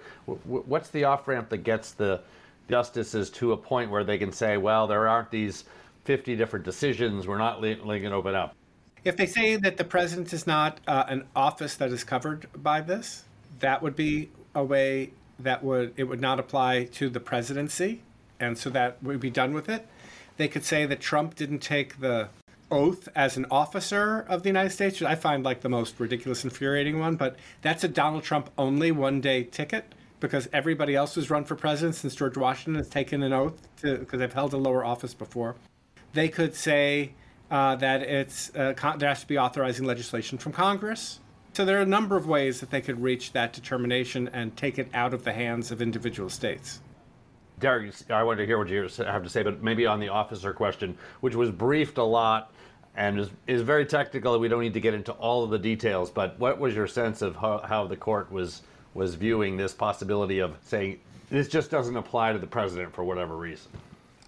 [0.45, 2.21] what's the off ramp that gets the
[2.69, 5.65] justices to a point where they can say well there aren't these
[6.05, 8.55] 50 different decisions we're not going to open up
[9.05, 12.81] if they say that the president is not uh, an office that is covered by
[12.81, 13.25] this
[13.61, 18.03] that would be a way that would it would not apply to the presidency,
[18.39, 19.87] and so that would be done with it.
[20.37, 22.29] They could say that Trump didn't take the
[22.75, 26.99] oath as an officer of the United States, I find like the most ridiculous, infuriating
[26.99, 27.15] one.
[27.17, 31.55] But that's a Donald Trump only one day ticket because everybody else who's run for
[31.55, 35.55] president since George Washington has taken an oath because they've held a lower office before.
[36.13, 37.13] They could say
[37.51, 41.21] uh, that it's uh, con- there has to be authorizing legislation from Congress.
[41.53, 44.79] So there are a number of ways that they could reach that determination and take
[44.79, 46.81] it out of the hands of individual states.
[47.61, 50.53] Derek, I wanted to hear what you have to say, but maybe on the officer
[50.53, 52.53] question, which was briefed a lot
[52.97, 54.39] and is, is very technical.
[54.39, 57.23] We don't need to get into all of the details, but what was your sense
[57.23, 58.63] of how, how the court was
[58.95, 63.37] was viewing this possibility of saying this just doesn't apply to the president for whatever
[63.37, 63.71] reason?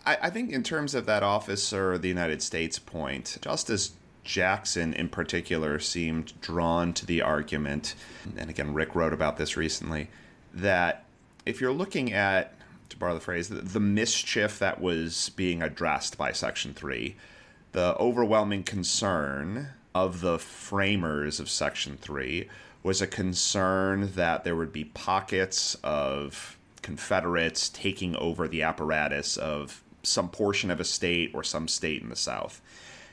[0.05, 3.93] I, I think in terms of that officer, the United States point, Justice
[4.25, 7.95] Jackson, in particular, seemed drawn to the argument,
[8.37, 10.09] and again, Rick wrote about this recently,
[10.53, 11.05] that
[11.45, 12.55] if you're looking at,
[12.89, 17.15] to borrow the phrase, the, the mischief that was being addressed by Section 3,
[17.73, 22.49] the overwhelming concern of the framers of Section 3
[22.83, 29.83] was a concern that there would be pockets of Confederates taking over the apparatus of
[30.05, 32.61] some portion of a state or some state in the South.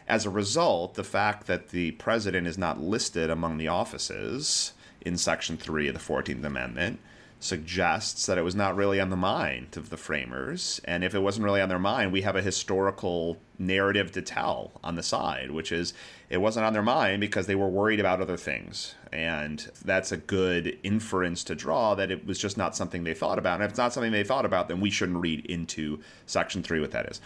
[0.07, 5.17] As a result, the fact that the president is not listed among the offices in
[5.17, 6.99] Section 3 of the 14th Amendment
[7.43, 10.79] suggests that it was not really on the mind of the framers.
[10.85, 14.71] And if it wasn't really on their mind, we have a historical narrative to tell
[14.83, 15.93] on the side, which is
[16.29, 18.95] it wasn't on their mind because they were worried about other things.
[19.11, 23.37] And that's a good inference to draw that it was just not something they thought
[23.37, 23.55] about.
[23.55, 26.79] And if it's not something they thought about, then we shouldn't read into Section 3
[26.79, 27.21] what that is.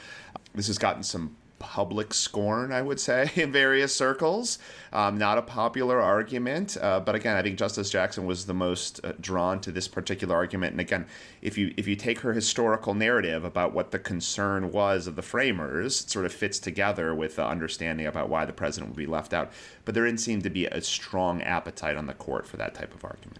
[0.55, 4.59] This has gotten some public scorn, I would say, in various circles.
[4.93, 9.03] Um, not a popular argument, uh, but again, I think Justice Jackson was the most
[9.03, 10.71] uh, drawn to this particular argument.
[10.71, 11.05] And again,
[11.41, 15.21] if you if you take her historical narrative about what the concern was of the
[15.21, 19.05] framers, it sort of fits together with the understanding about why the president would be
[19.05, 19.51] left out.
[19.85, 22.93] But there didn't seem to be a strong appetite on the court for that type
[22.93, 23.39] of argument.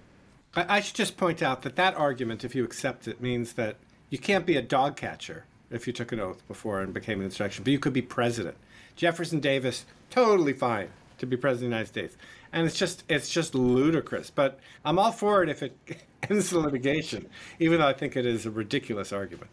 [0.56, 3.78] I, I should just point out that that argument, if you accept it, means that
[4.10, 7.26] you can't be a dog catcher if you took an oath before and became an
[7.26, 8.56] insurrection, but you could be president.
[8.96, 12.18] Jefferson Davis, totally fine to be president of the United States.
[12.54, 14.30] And it's just it's just ludicrous.
[14.30, 15.78] But I'm all for it if it
[16.30, 17.28] ends the litigation,
[17.60, 19.52] even though I think it is a ridiculous argument.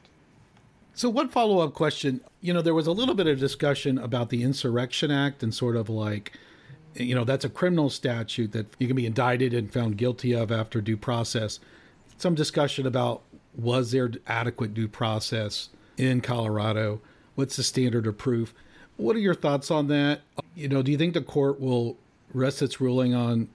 [0.96, 4.28] So, one follow up question you know, there was a little bit of discussion about
[4.28, 6.38] the Insurrection Act and sort of like,
[6.94, 10.52] you know, that's a criminal statute that you can be indicted and found guilty of
[10.52, 11.58] after due process.
[12.18, 13.22] Some discussion about
[13.56, 17.00] was there adequate due process in Colorado?
[17.34, 18.54] What's the standard of proof?
[18.96, 20.20] What are your thoughts on that?
[20.54, 21.96] You know, do you think the court will
[22.32, 23.48] rest its ruling on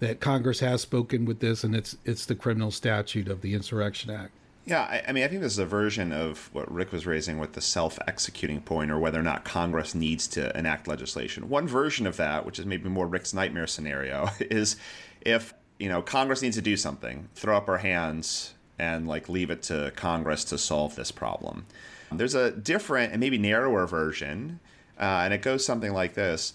[0.00, 4.10] that Congress has spoken with this and it's it's the criminal statute of the Insurrection
[4.10, 4.32] Act?
[4.64, 7.38] Yeah, I, I, mean, I think this is a version of what Rick was raising
[7.38, 11.48] with the self executing point or whether or not Congress needs to enact legislation.
[11.48, 14.76] One version of that, which is maybe more Rick's nightmare scenario, is
[15.20, 19.48] if, you know, Congress needs to do something, throw up our hands and like leave
[19.48, 21.66] it to Congress to solve this problem.
[22.10, 24.58] There's a different and maybe narrower version,
[24.98, 26.52] uh, and it goes something like this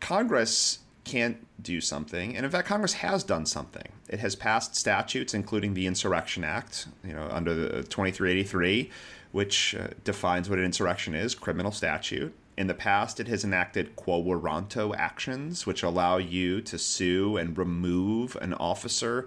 [0.00, 3.88] Congress can't do something, and in fact, Congress has done something.
[4.08, 8.90] It has passed statutes, including the Insurrection Act, you know, under the 2383,
[9.32, 12.34] which uh, defines what an insurrection is, criminal statute.
[12.56, 17.56] In the past, it has enacted quo warranto actions, which allow you to sue and
[17.56, 19.26] remove an officer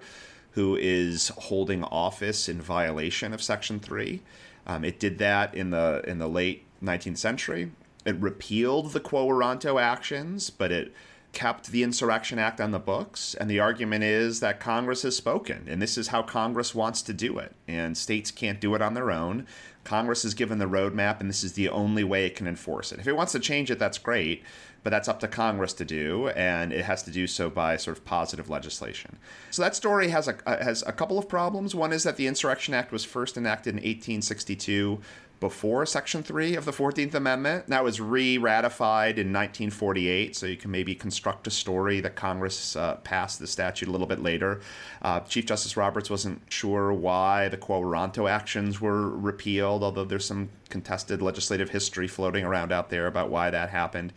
[0.52, 4.20] who is holding office in violation of Section 3.
[4.66, 7.72] Um, it did that in the in the late 19th century.
[8.04, 10.92] It repealed the quo warranto actions, but it
[11.32, 13.34] kept the Insurrection Act on the books.
[13.34, 17.12] And the argument is that Congress has spoken, and this is how Congress wants to
[17.12, 17.54] do it.
[17.66, 19.46] And states can't do it on their own.
[19.84, 23.00] Congress is given the roadmap, and this is the only way it can enforce it.
[23.00, 24.42] If it wants to change it, that's great
[24.82, 27.96] but that's up to Congress to do, and it has to do so by sort
[27.96, 29.18] of positive legislation.
[29.50, 31.74] So that story has a uh, has a couple of problems.
[31.74, 35.00] One is that the Insurrection Act was first enacted in 1862
[35.42, 37.66] before Section 3 of the 14th Amendment.
[37.66, 42.76] That was re ratified in 1948, so you can maybe construct a story that Congress
[42.76, 44.60] uh, passed the statute a little bit later.
[45.02, 47.82] Uh, Chief Justice Roberts wasn't sure why the Quo
[48.28, 53.50] actions were repealed, although there's some contested legislative history floating around out there about why
[53.50, 54.12] that happened.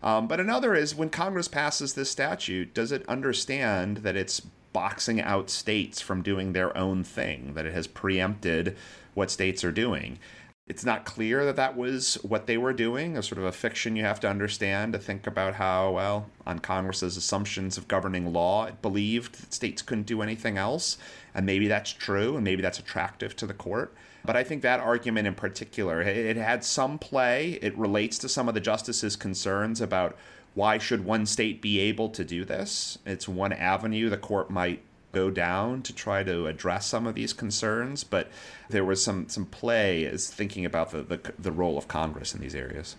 [0.00, 4.38] Um, but another is when Congress passes this statute, does it understand that it's
[4.72, 8.76] boxing out states from doing their own thing, that it has preempted
[9.14, 10.20] what states are doing?
[10.68, 13.96] It's not clear that that was what they were doing, a sort of a fiction
[13.96, 18.66] you have to understand to think about how, well, on Congress's assumptions of governing law,
[18.66, 20.98] it believed that states couldn't do anything else.
[21.34, 23.94] And maybe that's true, and maybe that's attractive to the court.
[24.24, 27.58] But I think that argument in particular, it, had some play.
[27.62, 30.18] It relates to some of the justices' concerns about
[30.52, 32.98] why should one state be able to do this.
[33.06, 37.32] It's one avenue the court might go down to try to address some of these
[37.32, 38.28] concerns, but
[38.68, 42.40] there was some some play as thinking about the, the, the role of Congress in
[42.40, 42.96] these areas.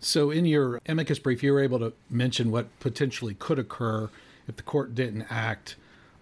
[0.00, 4.08] So, in your amicus brief, you were able to mention what potentially could occur
[4.48, 5.76] if the court didn't act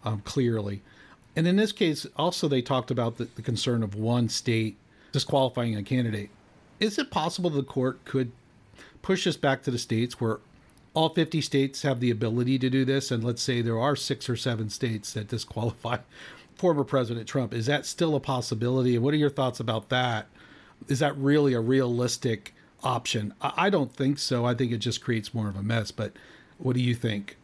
[0.05, 0.83] um, clearly.
[1.37, 4.77] And in this case, also they talked about the, the concern of one state
[5.13, 6.31] disqualifying a candidate.
[6.81, 8.33] Is it possible the court could
[9.03, 10.41] push us back to the states where
[10.99, 13.13] all 50 states have the ability to do this?
[13.13, 15.99] And let's say there are six or seven states that disqualify
[16.57, 17.55] former President Trump.
[17.55, 18.97] Is that still a possibility?
[18.97, 20.27] And what are your thoughts about that?
[20.89, 23.33] Is that really a realistic option?
[23.41, 24.45] I don't think so.
[24.45, 25.93] I think it just creates more of a mess.
[25.93, 26.15] But
[26.59, 27.37] what do you think?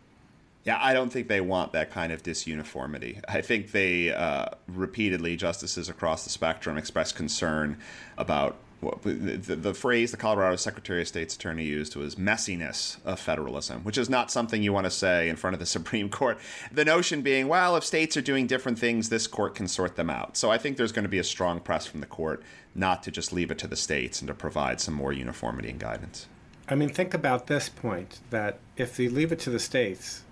[0.65, 3.21] Yeah, I don't think they want that kind of disuniformity.
[3.29, 7.79] I think they uh, repeatedly, justices across the spectrum, express concern
[8.19, 8.57] about
[9.03, 13.99] the, the, phrase the Colorado Secretary of State's attorney used was messiness of federalism, which
[13.99, 16.39] is not something you want to say in front of the Supreme Court.
[16.73, 20.11] The notion being, well, if states are doing different things, this court can sort them
[20.11, 20.37] out.
[20.37, 22.43] So I think there's going to be a strong press from the court
[22.75, 25.79] not to just leave it to the states and to provide some more uniformity and
[25.79, 26.27] guidance.
[26.69, 30.25] I mean, think about this point that if they leave it to the states,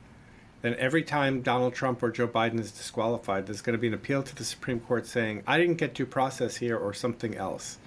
[0.62, 3.94] then every time Donald Trump or Joe Biden is disqualified, there's going to be an
[3.94, 7.78] appeal to the Supreme Court saying, I didn't get due process here or something else.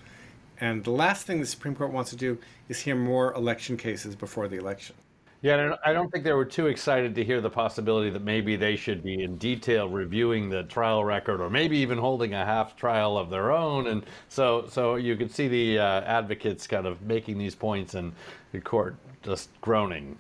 [0.59, 2.37] And the last thing the Supreme Court wants to do
[2.69, 4.95] is hear more election cases before the election.
[5.41, 8.75] Yeah, I don't think they were too excited to hear the possibility that maybe they
[8.75, 13.15] should be in detail reviewing the trial record, or maybe even holding a half trial
[13.15, 13.85] of their own.
[13.85, 18.13] And so, so you could see the uh, advocates kind of making these points, and
[18.53, 20.17] the court just groaning.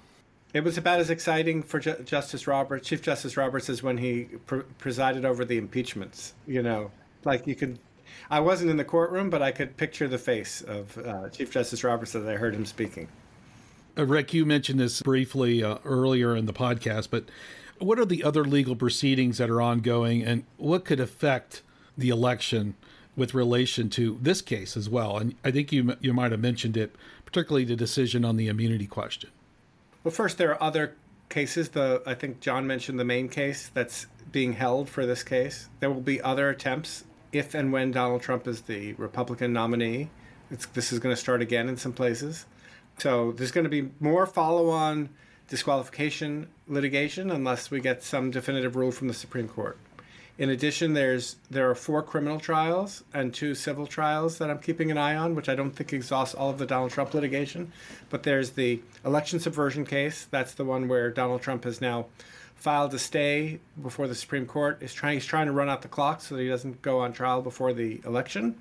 [0.53, 4.25] It was about as exciting for Ju- Justice Roberts, Chief Justice Roberts, as when he
[4.45, 6.33] pr- presided over the impeachments.
[6.45, 6.91] You know,
[7.23, 7.79] like you could.
[8.29, 11.83] I wasn't in the courtroom, but I could picture the face of uh, Chief Justice
[11.83, 13.07] Roberts as I heard him speaking.
[13.97, 17.25] Uh, Rick, you mentioned this briefly uh, earlier in the podcast, but
[17.79, 21.61] what are the other legal proceedings that are ongoing and what could affect
[21.97, 22.75] the election
[23.15, 25.17] with relation to this case as well?
[25.17, 26.95] And I think you, you might have mentioned it,
[27.25, 29.29] particularly the decision on the immunity question.
[30.03, 30.95] Well, first, there are other
[31.29, 31.69] cases.
[31.69, 35.69] The I think John mentioned the main case that's being held for this case.
[35.79, 37.05] There will be other attempts
[37.37, 40.09] if and when Donald Trump is the Republican nominee.
[40.51, 42.45] It's, this is going to start again in some places.
[42.97, 45.09] So there's going to be more follow on
[45.47, 49.77] disqualification litigation unless we get some definitive rule from the Supreme Court.
[50.37, 54.91] In addition, there's there are four criminal trials and two civil trials that I'm keeping
[54.91, 57.71] an eye on, which I don't think exhausts all of the Donald Trump litigation.
[58.09, 60.27] But there's the election subversion case.
[60.29, 62.07] That's the one where Donald Trump has now
[62.55, 64.81] filed a stay before the Supreme Court.
[64.81, 67.13] Is trying he's trying to run out the clock so that he doesn't go on
[67.13, 68.55] trial before the election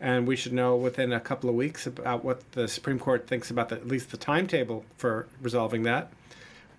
[0.00, 3.50] and we should know within a couple of weeks about what the Supreme Court thinks
[3.50, 6.12] about the, at least the timetable for resolving that.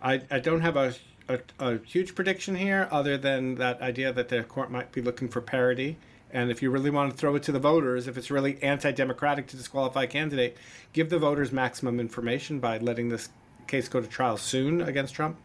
[0.02, 0.94] I, I don't have a,
[1.28, 5.28] a, a, huge prediction here, other than that idea that the court might be looking
[5.28, 5.98] for parity.
[6.32, 8.92] And if you really want to throw it to the voters, if it's really anti
[8.92, 10.58] democratic to disqualify a candidate,
[10.94, 13.30] give the voters maximum information by letting this
[13.68, 15.38] case go to trial soon against Trump.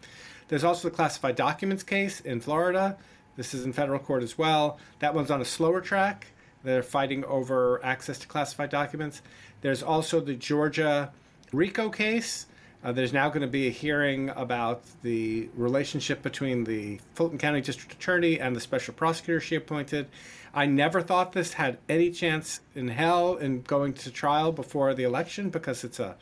[0.54, 2.96] There's also the classified documents case in Florida.
[3.34, 4.78] This is in federal court as well.
[5.00, 6.28] That one's on a slower track
[6.62, 9.20] they're fighting over access to classified documents.
[9.62, 11.12] There's also the Georgia
[11.52, 12.46] RICO case.
[12.84, 17.60] Uh, there's now going to be a hearing about the relationship between the Fulton County
[17.60, 20.06] District Attorney and the special prosecutor she appointed.
[20.54, 25.02] I never thought this had any chance in hell in going to trial before the
[25.02, 26.14] election because it's a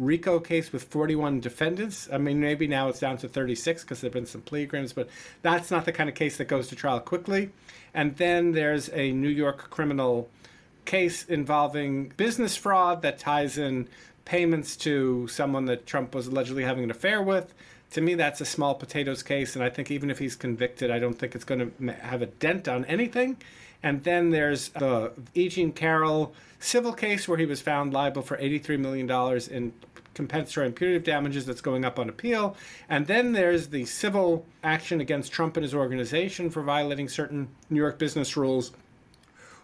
[0.00, 2.08] RICO case with 41 defendants.
[2.10, 4.92] I mean, maybe now it's down to 36 because there have been some plea agreements,
[4.94, 5.08] but
[5.42, 7.50] that's not the kind of case that goes to trial quickly.
[7.92, 10.30] And then there's a New York criminal
[10.86, 13.88] case involving business fraud that ties in
[14.24, 17.52] payments to someone that Trump was allegedly having an affair with.
[17.92, 20.98] To me, that's a small potatoes case, and I think even if he's convicted, I
[20.98, 23.36] don't think it's going to have a dent on anything.
[23.82, 25.48] And then there's the E.
[25.48, 29.10] Jean Carroll civil case where he was found liable for $83 million
[29.50, 29.72] in
[30.14, 32.56] compensatory and punitive damages that's going up on appeal.
[32.88, 37.78] And then there's the civil action against Trump and his organization for violating certain New
[37.78, 38.72] York business rules,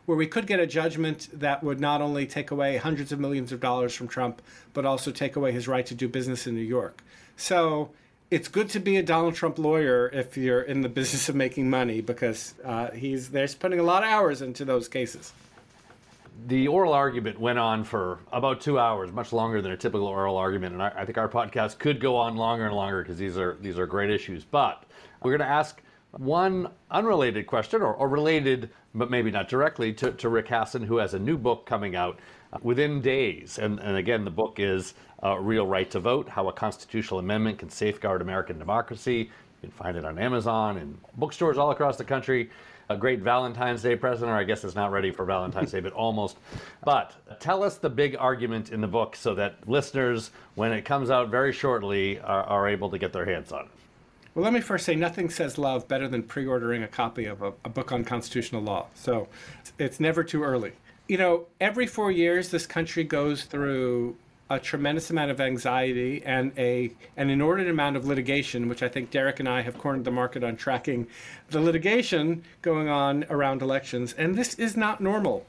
[0.06, 3.52] where we could get a judgment that would not only take away hundreds of millions
[3.52, 4.40] of dollars from Trump,
[4.72, 7.02] but also take away his right to do business in New York.
[7.36, 7.90] So
[8.30, 11.70] it's good to be a Donald Trump lawyer if you're in the business of making
[11.70, 15.32] money because uh, he's they're putting a lot of hours into those cases.
[16.48, 20.36] The oral argument went on for about two hours, much longer than a typical oral
[20.36, 23.38] argument, and I, I think our podcast could go on longer and longer because these
[23.38, 24.44] are these are great issues.
[24.44, 24.84] But
[25.22, 25.80] we're going to ask
[26.18, 30.96] one unrelated question, or, or, related, but maybe not directly, to, to Rick Hasen, who
[30.96, 32.18] has a new book coming out
[32.62, 33.58] within days.
[33.58, 37.58] And, and again, the book is uh, Real Right to Vote How a Constitutional Amendment
[37.58, 39.18] Can Safeguard American Democracy.
[39.18, 42.50] You can find it on Amazon and bookstores all across the country
[42.88, 45.92] a great Valentine's Day present, or I guess it's not ready for Valentine's Day, but
[45.92, 46.36] almost.
[46.84, 51.10] But tell us the big argument in the book so that listeners, when it comes
[51.10, 53.70] out very shortly, are, are able to get their hands on it.
[54.34, 57.42] Well, let me first say nothing says love better than pre ordering a copy of
[57.42, 58.86] a, a book on constitutional law.
[58.94, 59.28] So
[59.78, 60.72] it's never too early.
[61.08, 64.16] You know, every four years, this country goes through
[64.48, 69.10] a tremendous amount of anxiety and a an inordinate amount of litigation, which I think
[69.10, 71.06] Derek and I have cornered the market on tracking
[71.50, 74.12] the litigation going on around elections.
[74.14, 75.46] And this is not normal.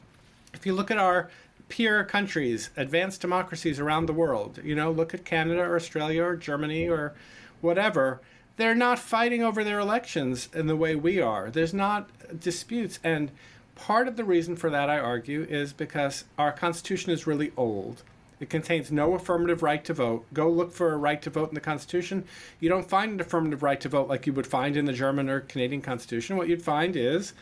[0.54, 1.30] If you look at our
[1.70, 6.36] peer countries, advanced democracies around the world, you know, look at Canada or Australia or
[6.36, 7.14] Germany or
[7.62, 8.22] whatever,
[8.58, 11.52] they're not fighting over their elections in the way we are.
[11.52, 13.00] There's not disputes.
[13.04, 13.32] And
[13.78, 18.04] part of the reason for that, I argue, is because our Constitution is really old
[18.40, 20.26] it contains no affirmative right to vote.
[20.34, 22.24] Go look for a right to vote in the Constitution.
[22.60, 25.30] You don't find an affirmative right to vote like you would find in the German
[25.30, 26.38] or Canadian Constitution.
[26.38, 27.34] What you'd find is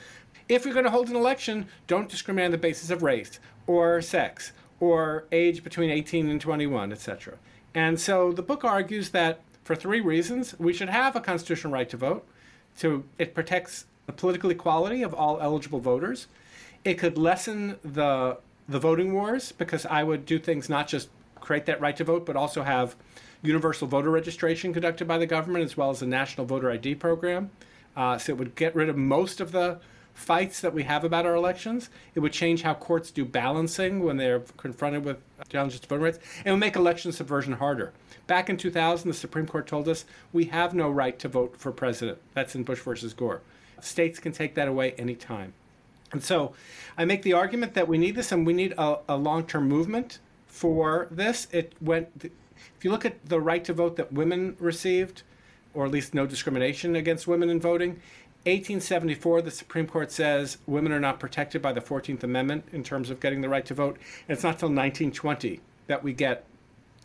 [0.47, 4.01] if you're going to hold an election, don't discriminate on the basis of race or
[4.01, 7.35] sex or age between 18 and 21, etc.
[7.73, 11.89] And so the book argues that for three reasons we should have a constitutional right
[11.89, 12.25] to vote.
[12.79, 16.27] To it protects the political equality of all eligible voters.
[16.83, 18.37] It could lessen the
[18.67, 22.25] the voting wars because I would do things not just create that right to vote,
[22.25, 22.95] but also have
[23.43, 27.51] universal voter registration conducted by the government as well as a national voter ID program.
[27.95, 29.79] Uh, so it would get rid of most of the
[30.15, 31.89] fights that we have about our elections.
[32.15, 35.17] It would change how courts do balancing when they're confronted with
[35.49, 37.93] challenges to voting rights, it would make election subversion harder.
[38.25, 41.71] Back in 2000, the Supreme Court told us we have no right to vote for
[41.71, 42.17] president.
[42.33, 43.41] That's in Bush versus Gore.
[43.85, 45.53] States can take that away anytime.
[46.11, 46.53] And so
[46.97, 49.67] I make the argument that we need this and we need a, a long term
[49.67, 51.47] movement for this.
[51.51, 55.23] It went, if you look at the right to vote that women received,
[55.73, 57.99] or at least no discrimination against women in voting,
[58.45, 63.09] 1874, the Supreme Court says women are not protected by the 14th Amendment in terms
[63.09, 63.97] of getting the right to vote.
[64.27, 66.45] And it's not till 1920 that we get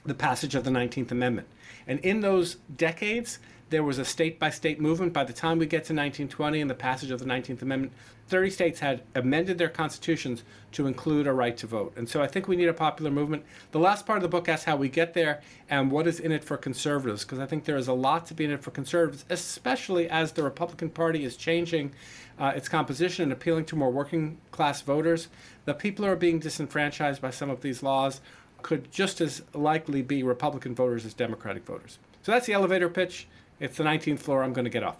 [0.04, 1.48] the passage of the 19th Amendment.
[1.86, 3.38] And in those decades,
[3.70, 5.12] there was a state by state movement.
[5.12, 7.92] By the time we get to 1920 and the passage of the 19th Amendment,
[8.28, 11.92] 30 states had amended their constitutions to include a right to vote.
[11.96, 13.44] And so I think we need a popular movement.
[13.70, 16.30] The last part of the book asks how we get there and what is in
[16.32, 18.70] it for conservatives, because I think there is a lot to be in it for
[18.70, 21.92] conservatives, especially as the Republican Party is changing
[22.38, 25.28] uh, its composition and appealing to more working class voters.
[25.64, 28.20] The people who are being disenfranchised by some of these laws
[28.62, 31.98] could just as likely be Republican voters as Democratic voters.
[32.22, 33.26] So that's the elevator pitch.
[33.58, 34.42] It's the 19th floor.
[34.42, 34.96] I'm going to get off.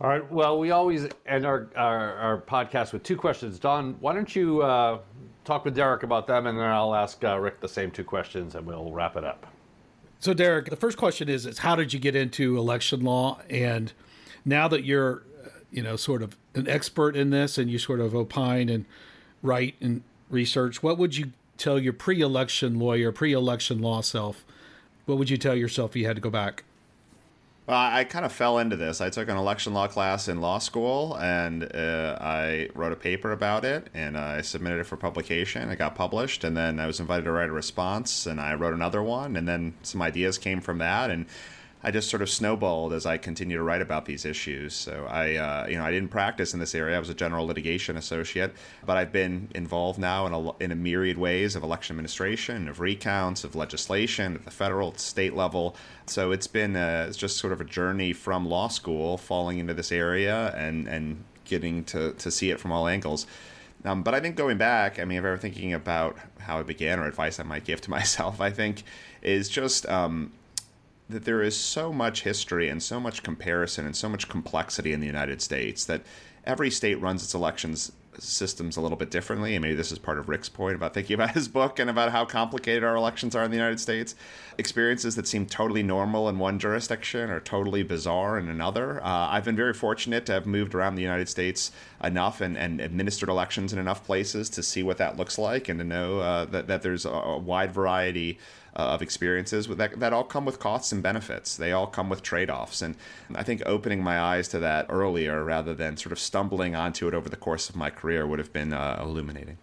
[0.00, 0.32] All right.
[0.32, 3.58] Well, we always end our, our, our podcast with two questions.
[3.58, 4.98] Don, why don't you uh,
[5.44, 8.54] talk with Derek about them, and then I'll ask uh, Rick the same two questions,
[8.54, 9.46] and we'll wrap it up.
[10.18, 13.40] So, Derek, the first question is, is how did you get into election law?
[13.50, 13.92] And
[14.44, 15.24] now that you're,
[15.70, 18.84] you know, sort of an expert in this, and you sort of opine and
[19.42, 21.32] write and research, what would you
[21.62, 24.44] tell your pre-election lawyer, pre-election law self?
[25.06, 26.64] What would you tell yourself if you had to go back?
[27.66, 29.00] Well, I kind of fell into this.
[29.00, 33.30] I took an election law class in law school, and uh, I wrote a paper
[33.30, 35.70] about it, and I submitted it for publication.
[35.70, 38.74] It got published, and then I was invited to write a response, and I wrote
[38.74, 41.26] another one, and then some ideas came from that, and
[41.84, 44.74] I just sort of snowballed as I continue to write about these issues.
[44.74, 46.96] So I, uh, you know, I didn't practice in this area.
[46.96, 48.52] I was a general litigation associate,
[48.86, 52.80] but I've been involved now in a, in a myriad ways of election administration, of
[52.80, 55.76] recounts, of legislation at the federal, state level.
[56.06, 59.74] So it's been a, it's just sort of a journey from law school, falling into
[59.74, 63.26] this area and and getting to to see it from all angles.
[63.84, 66.98] Um, but I think going back, I mean, if ever thinking about how I began
[67.00, 68.84] or advice I might give to myself, I think
[69.22, 70.32] is just um,
[71.12, 75.00] that there is so much history and so much comparison and so much complexity in
[75.00, 76.02] the United States that
[76.44, 79.54] every state runs its elections systems a little bit differently.
[79.54, 82.12] And maybe this is part of Rick's point about thinking about his book and about
[82.12, 84.14] how complicated our elections are in the United States.
[84.58, 89.02] Experiences that seem totally normal in one jurisdiction are totally bizarre in another.
[89.02, 92.80] Uh, I've been very fortunate to have moved around the United States enough and, and
[92.80, 96.44] administered elections in enough places to see what that looks like and to know uh,
[96.46, 98.38] that, that there's a, a wide variety
[98.74, 101.56] uh, of experiences that, that all come with costs and benefits.
[101.56, 102.82] They all come with trade offs.
[102.82, 102.96] And
[103.34, 107.14] I think opening my eyes to that earlier rather than sort of stumbling onto it
[107.14, 109.58] over the course of my career would have been uh, illuminating.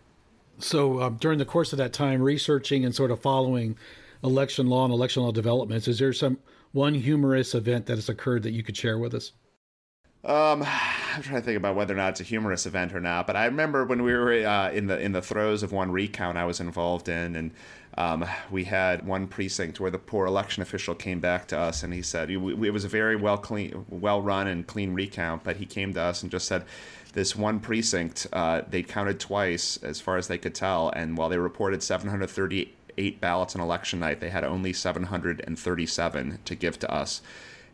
[0.59, 3.77] So, um, during the course of that time, researching and sort of following
[4.23, 6.37] election law and election law developments, is there some
[6.73, 9.31] one humorous event that has occurred that you could share with us?
[10.23, 10.63] Um,
[11.15, 13.25] I'm trying to think about whether or not it's a humorous event or not.
[13.25, 16.37] But I remember when we were uh, in the in the throes of one recount
[16.37, 17.51] I was involved in, and
[17.97, 21.93] um, we had one precinct where the poor election official came back to us and
[21.93, 25.43] he said it was a very well clean, well run and clean recount.
[25.43, 26.65] But he came to us and just said,
[27.13, 31.27] this one precinct uh, they counted twice as far as they could tell, and while
[31.27, 37.21] they reported 738 ballots on election night, they had only 737 to give to us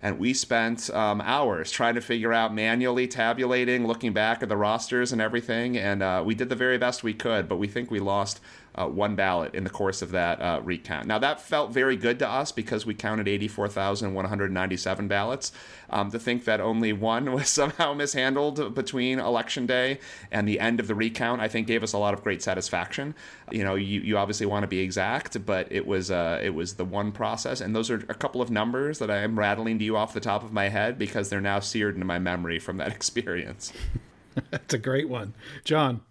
[0.06, 4.56] and we spent um, hours trying to figure out manually tabulating, looking back at the
[4.56, 7.50] rosters and everything, and uh, we did the very best we could.
[7.50, 8.40] But we think we lost
[8.76, 11.08] uh, one ballot in the course of that uh, recount.
[11.08, 15.52] Now, that felt very good to us because we counted 84,197 ballots.
[15.90, 20.00] Um, to think that only one was somehow mishandled between election day
[20.32, 23.16] and the end of the recount, I think gave us a lot of great satisfaction.
[23.52, 26.74] You know, you, you obviously want to be exact, but it was uh, it was
[26.74, 29.86] the one process, and those are a couple of numbers that I am rattling to
[29.86, 32.78] you off the top of my head because they're now seared into my memory from
[32.78, 33.72] that experience.
[34.52, 36.02] That's a great one, John.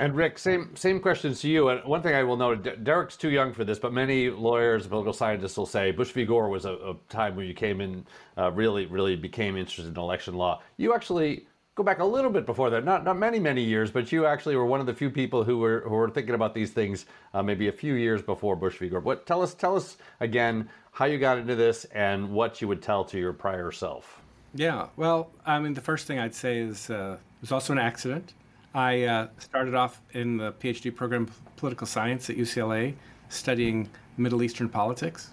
[0.00, 1.68] And Rick, same same questions to you.
[1.70, 5.12] And one thing I will note, Derek's too young for this, but many lawyers, political
[5.12, 6.24] scientists will say Bush v.
[6.24, 9.96] Gore was a, a time when you came in, uh, really, really became interested in
[9.96, 10.62] election law.
[10.76, 14.12] You actually go back a little bit before that, not not many many years, but
[14.12, 16.70] you actually were one of the few people who were who were thinking about these
[16.70, 18.88] things uh, maybe a few years before Bush v.
[18.88, 19.00] Gore.
[19.00, 22.82] What tell us tell us again how you got into this and what you would
[22.82, 24.20] tell to your prior self.
[24.54, 27.78] Yeah, well, I mean, the first thing I'd say is uh, it was also an
[27.78, 28.34] accident.
[28.74, 32.94] I uh, started off in the PhD program political science at UCLA
[33.28, 35.30] studying Middle Eastern politics.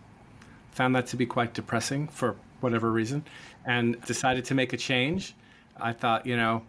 [0.72, 3.24] Found that to be quite depressing for whatever reason
[3.66, 5.36] and decided to make a change.
[5.78, 6.64] I thought, you know,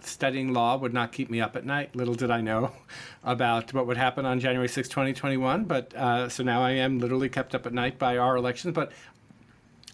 [0.00, 1.96] studying law would not keep me up at night.
[1.96, 2.72] Little did I know
[3.24, 5.64] about what would happen on January 6, 2021.
[5.64, 8.74] But uh, so now I am literally kept up at night by our elections.
[8.74, 8.92] But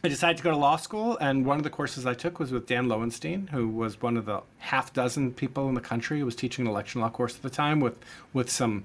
[0.04, 2.50] I decided to go to law school, and one of the courses I took was
[2.50, 6.24] with Dan Lowenstein, who was one of the half dozen people in the country who
[6.24, 7.94] was teaching an election law course at the time with,
[8.32, 8.82] with some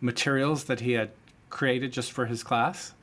[0.00, 1.10] materials that he had
[1.50, 2.94] created just for his class.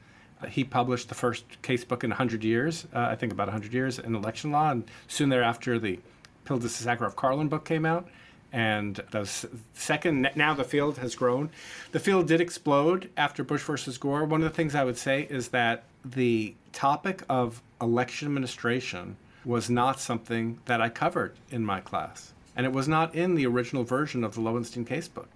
[0.41, 3.71] Uh, he published the first case book in 100 years, uh, I think about 100
[3.71, 5.99] years in election law, and soon thereafter the
[6.47, 8.09] Pildes Issacharoff Karlan book came out.
[8.51, 9.31] And the
[9.75, 11.51] second, now the field has grown.
[11.91, 14.25] The field did explode after Bush versus Gore.
[14.25, 19.69] One of the things I would say is that the topic of election administration was
[19.69, 22.33] not something that I covered in my class.
[22.55, 25.27] And it was not in the original version of the Lowenstein casebook.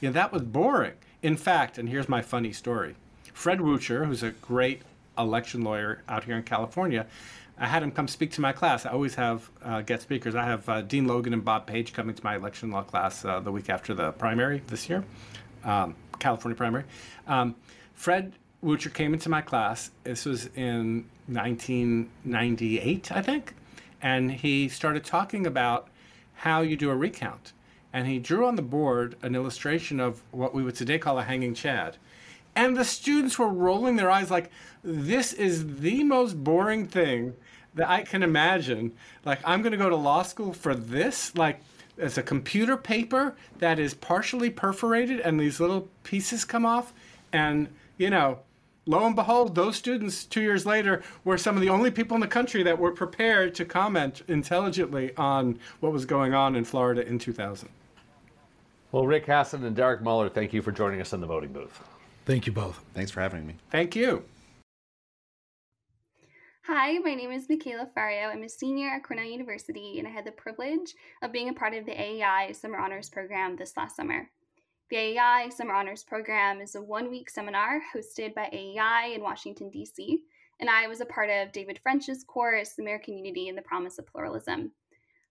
[0.00, 0.94] You know, that was boring.
[1.22, 2.96] In fact, and here's my funny story
[3.32, 4.82] Fred Woocher, who's a great
[5.16, 7.06] election lawyer out here in California,
[7.58, 8.84] I had him come speak to my class.
[8.84, 10.34] I always have uh, guest speakers.
[10.34, 13.40] I have uh, Dean Logan and Bob Page coming to my election law class uh,
[13.40, 15.04] the week after the primary this year,
[15.64, 16.84] um, California primary.
[17.28, 17.54] Um,
[17.94, 18.32] Fred
[18.64, 19.90] Woocher came into my class.
[20.04, 23.54] This was in 1998, I think.
[24.00, 25.88] And he started talking about
[26.32, 27.52] how you do a recount.
[27.92, 31.24] And he drew on the board an illustration of what we would today call a
[31.24, 31.98] hanging chad.
[32.56, 34.50] And the students were rolling their eyes like,
[34.82, 37.34] this is the most boring thing
[37.74, 38.92] that I can imagine.
[39.26, 41.36] Like, I'm going to go to law school for this?
[41.36, 41.60] Like,
[41.98, 46.94] it's a computer paper that is partially perforated and these little pieces come off.
[47.32, 48.40] And, you know,
[48.86, 52.20] lo and behold, those students two years later were some of the only people in
[52.20, 57.06] the country that were prepared to comment intelligently on what was going on in Florida
[57.06, 57.68] in 2000.
[58.92, 61.82] Well, Rick Hasen and Derek Muller, thank you for joining us in the voting booth.
[62.26, 62.80] Thank you both.
[62.94, 63.56] Thanks for having me.
[63.70, 64.24] Thank you.
[66.66, 68.28] Hi, my name is Michaela Fario.
[68.28, 71.74] I'm a senior at Cornell University, and I had the privilege of being a part
[71.74, 74.30] of the AEI Summer Honors Program this last summer.
[74.90, 79.70] The AEI Summer Honors Program is a one week seminar hosted by AEI in Washington,
[79.70, 80.22] D.C.,
[80.60, 84.06] and I was a part of David French's course, American Unity and the Promise of
[84.06, 84.72] Pluralism.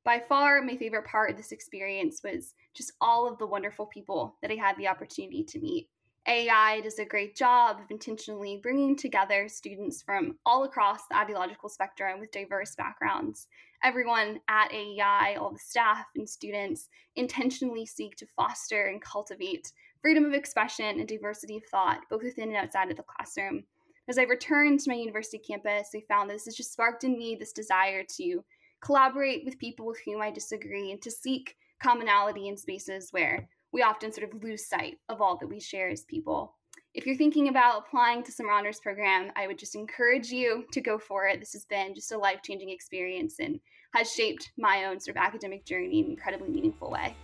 [0.04, 4.36] By far, my favorite part of this experience was just all of the wonderful people
[4.42, 5.88] that I had the opportunity to meet.
[6.26, 11.68] AEI does a great job of intentionally bringing together students from all across the ideological
[11.68, 13.48] spectrum with diverse backgrounds.
[13.84, 20.24] Everyone at AEI, all the staff and students, intentionally seek to foster and cultivate freedom
[20.24, 23.66] of expression and diversity of thought, both within and outside of the classroom.
[24.08, 27.36] As I returned to my university campus, I found this has just sparked in me
[27.36, 28.44] this desire to
[28.82, 33.82] collaborate with people with whom I disagree and to seek commonality in spaces where we
[33.82, 36.56] often sort of lose sight of all that we share as people.
[36.94, 40.80] If you're thinking about applying to Summer Honors Program, I would just encourage you to
[40.80, 41.40] go for it.
[41.40, 43.60] This has been just a life changing experience and
[43.96, 47.16] has shaped my own sort of academic journey in an incredibly meaningful way.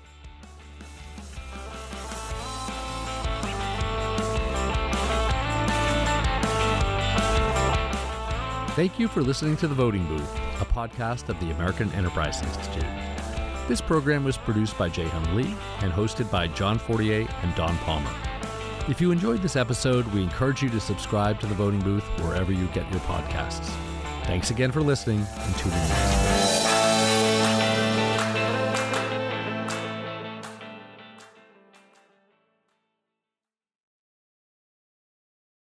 [8.76, 13.09] Thank you for listening to The Voting Booth, a podcast of the American Enterprise Institute.
[13.70, 18.12] This program was produced by Jae Lee and hosted by John Fortier and Don Palmer.
[18.88, 22.52] If you enjoyed this episode, we encourage you to subscribe to The Voting Booth wherever
[22.52, 23.70] you get your podcasts.
[24.24, 26.49] Thanks again for listening and tuning in.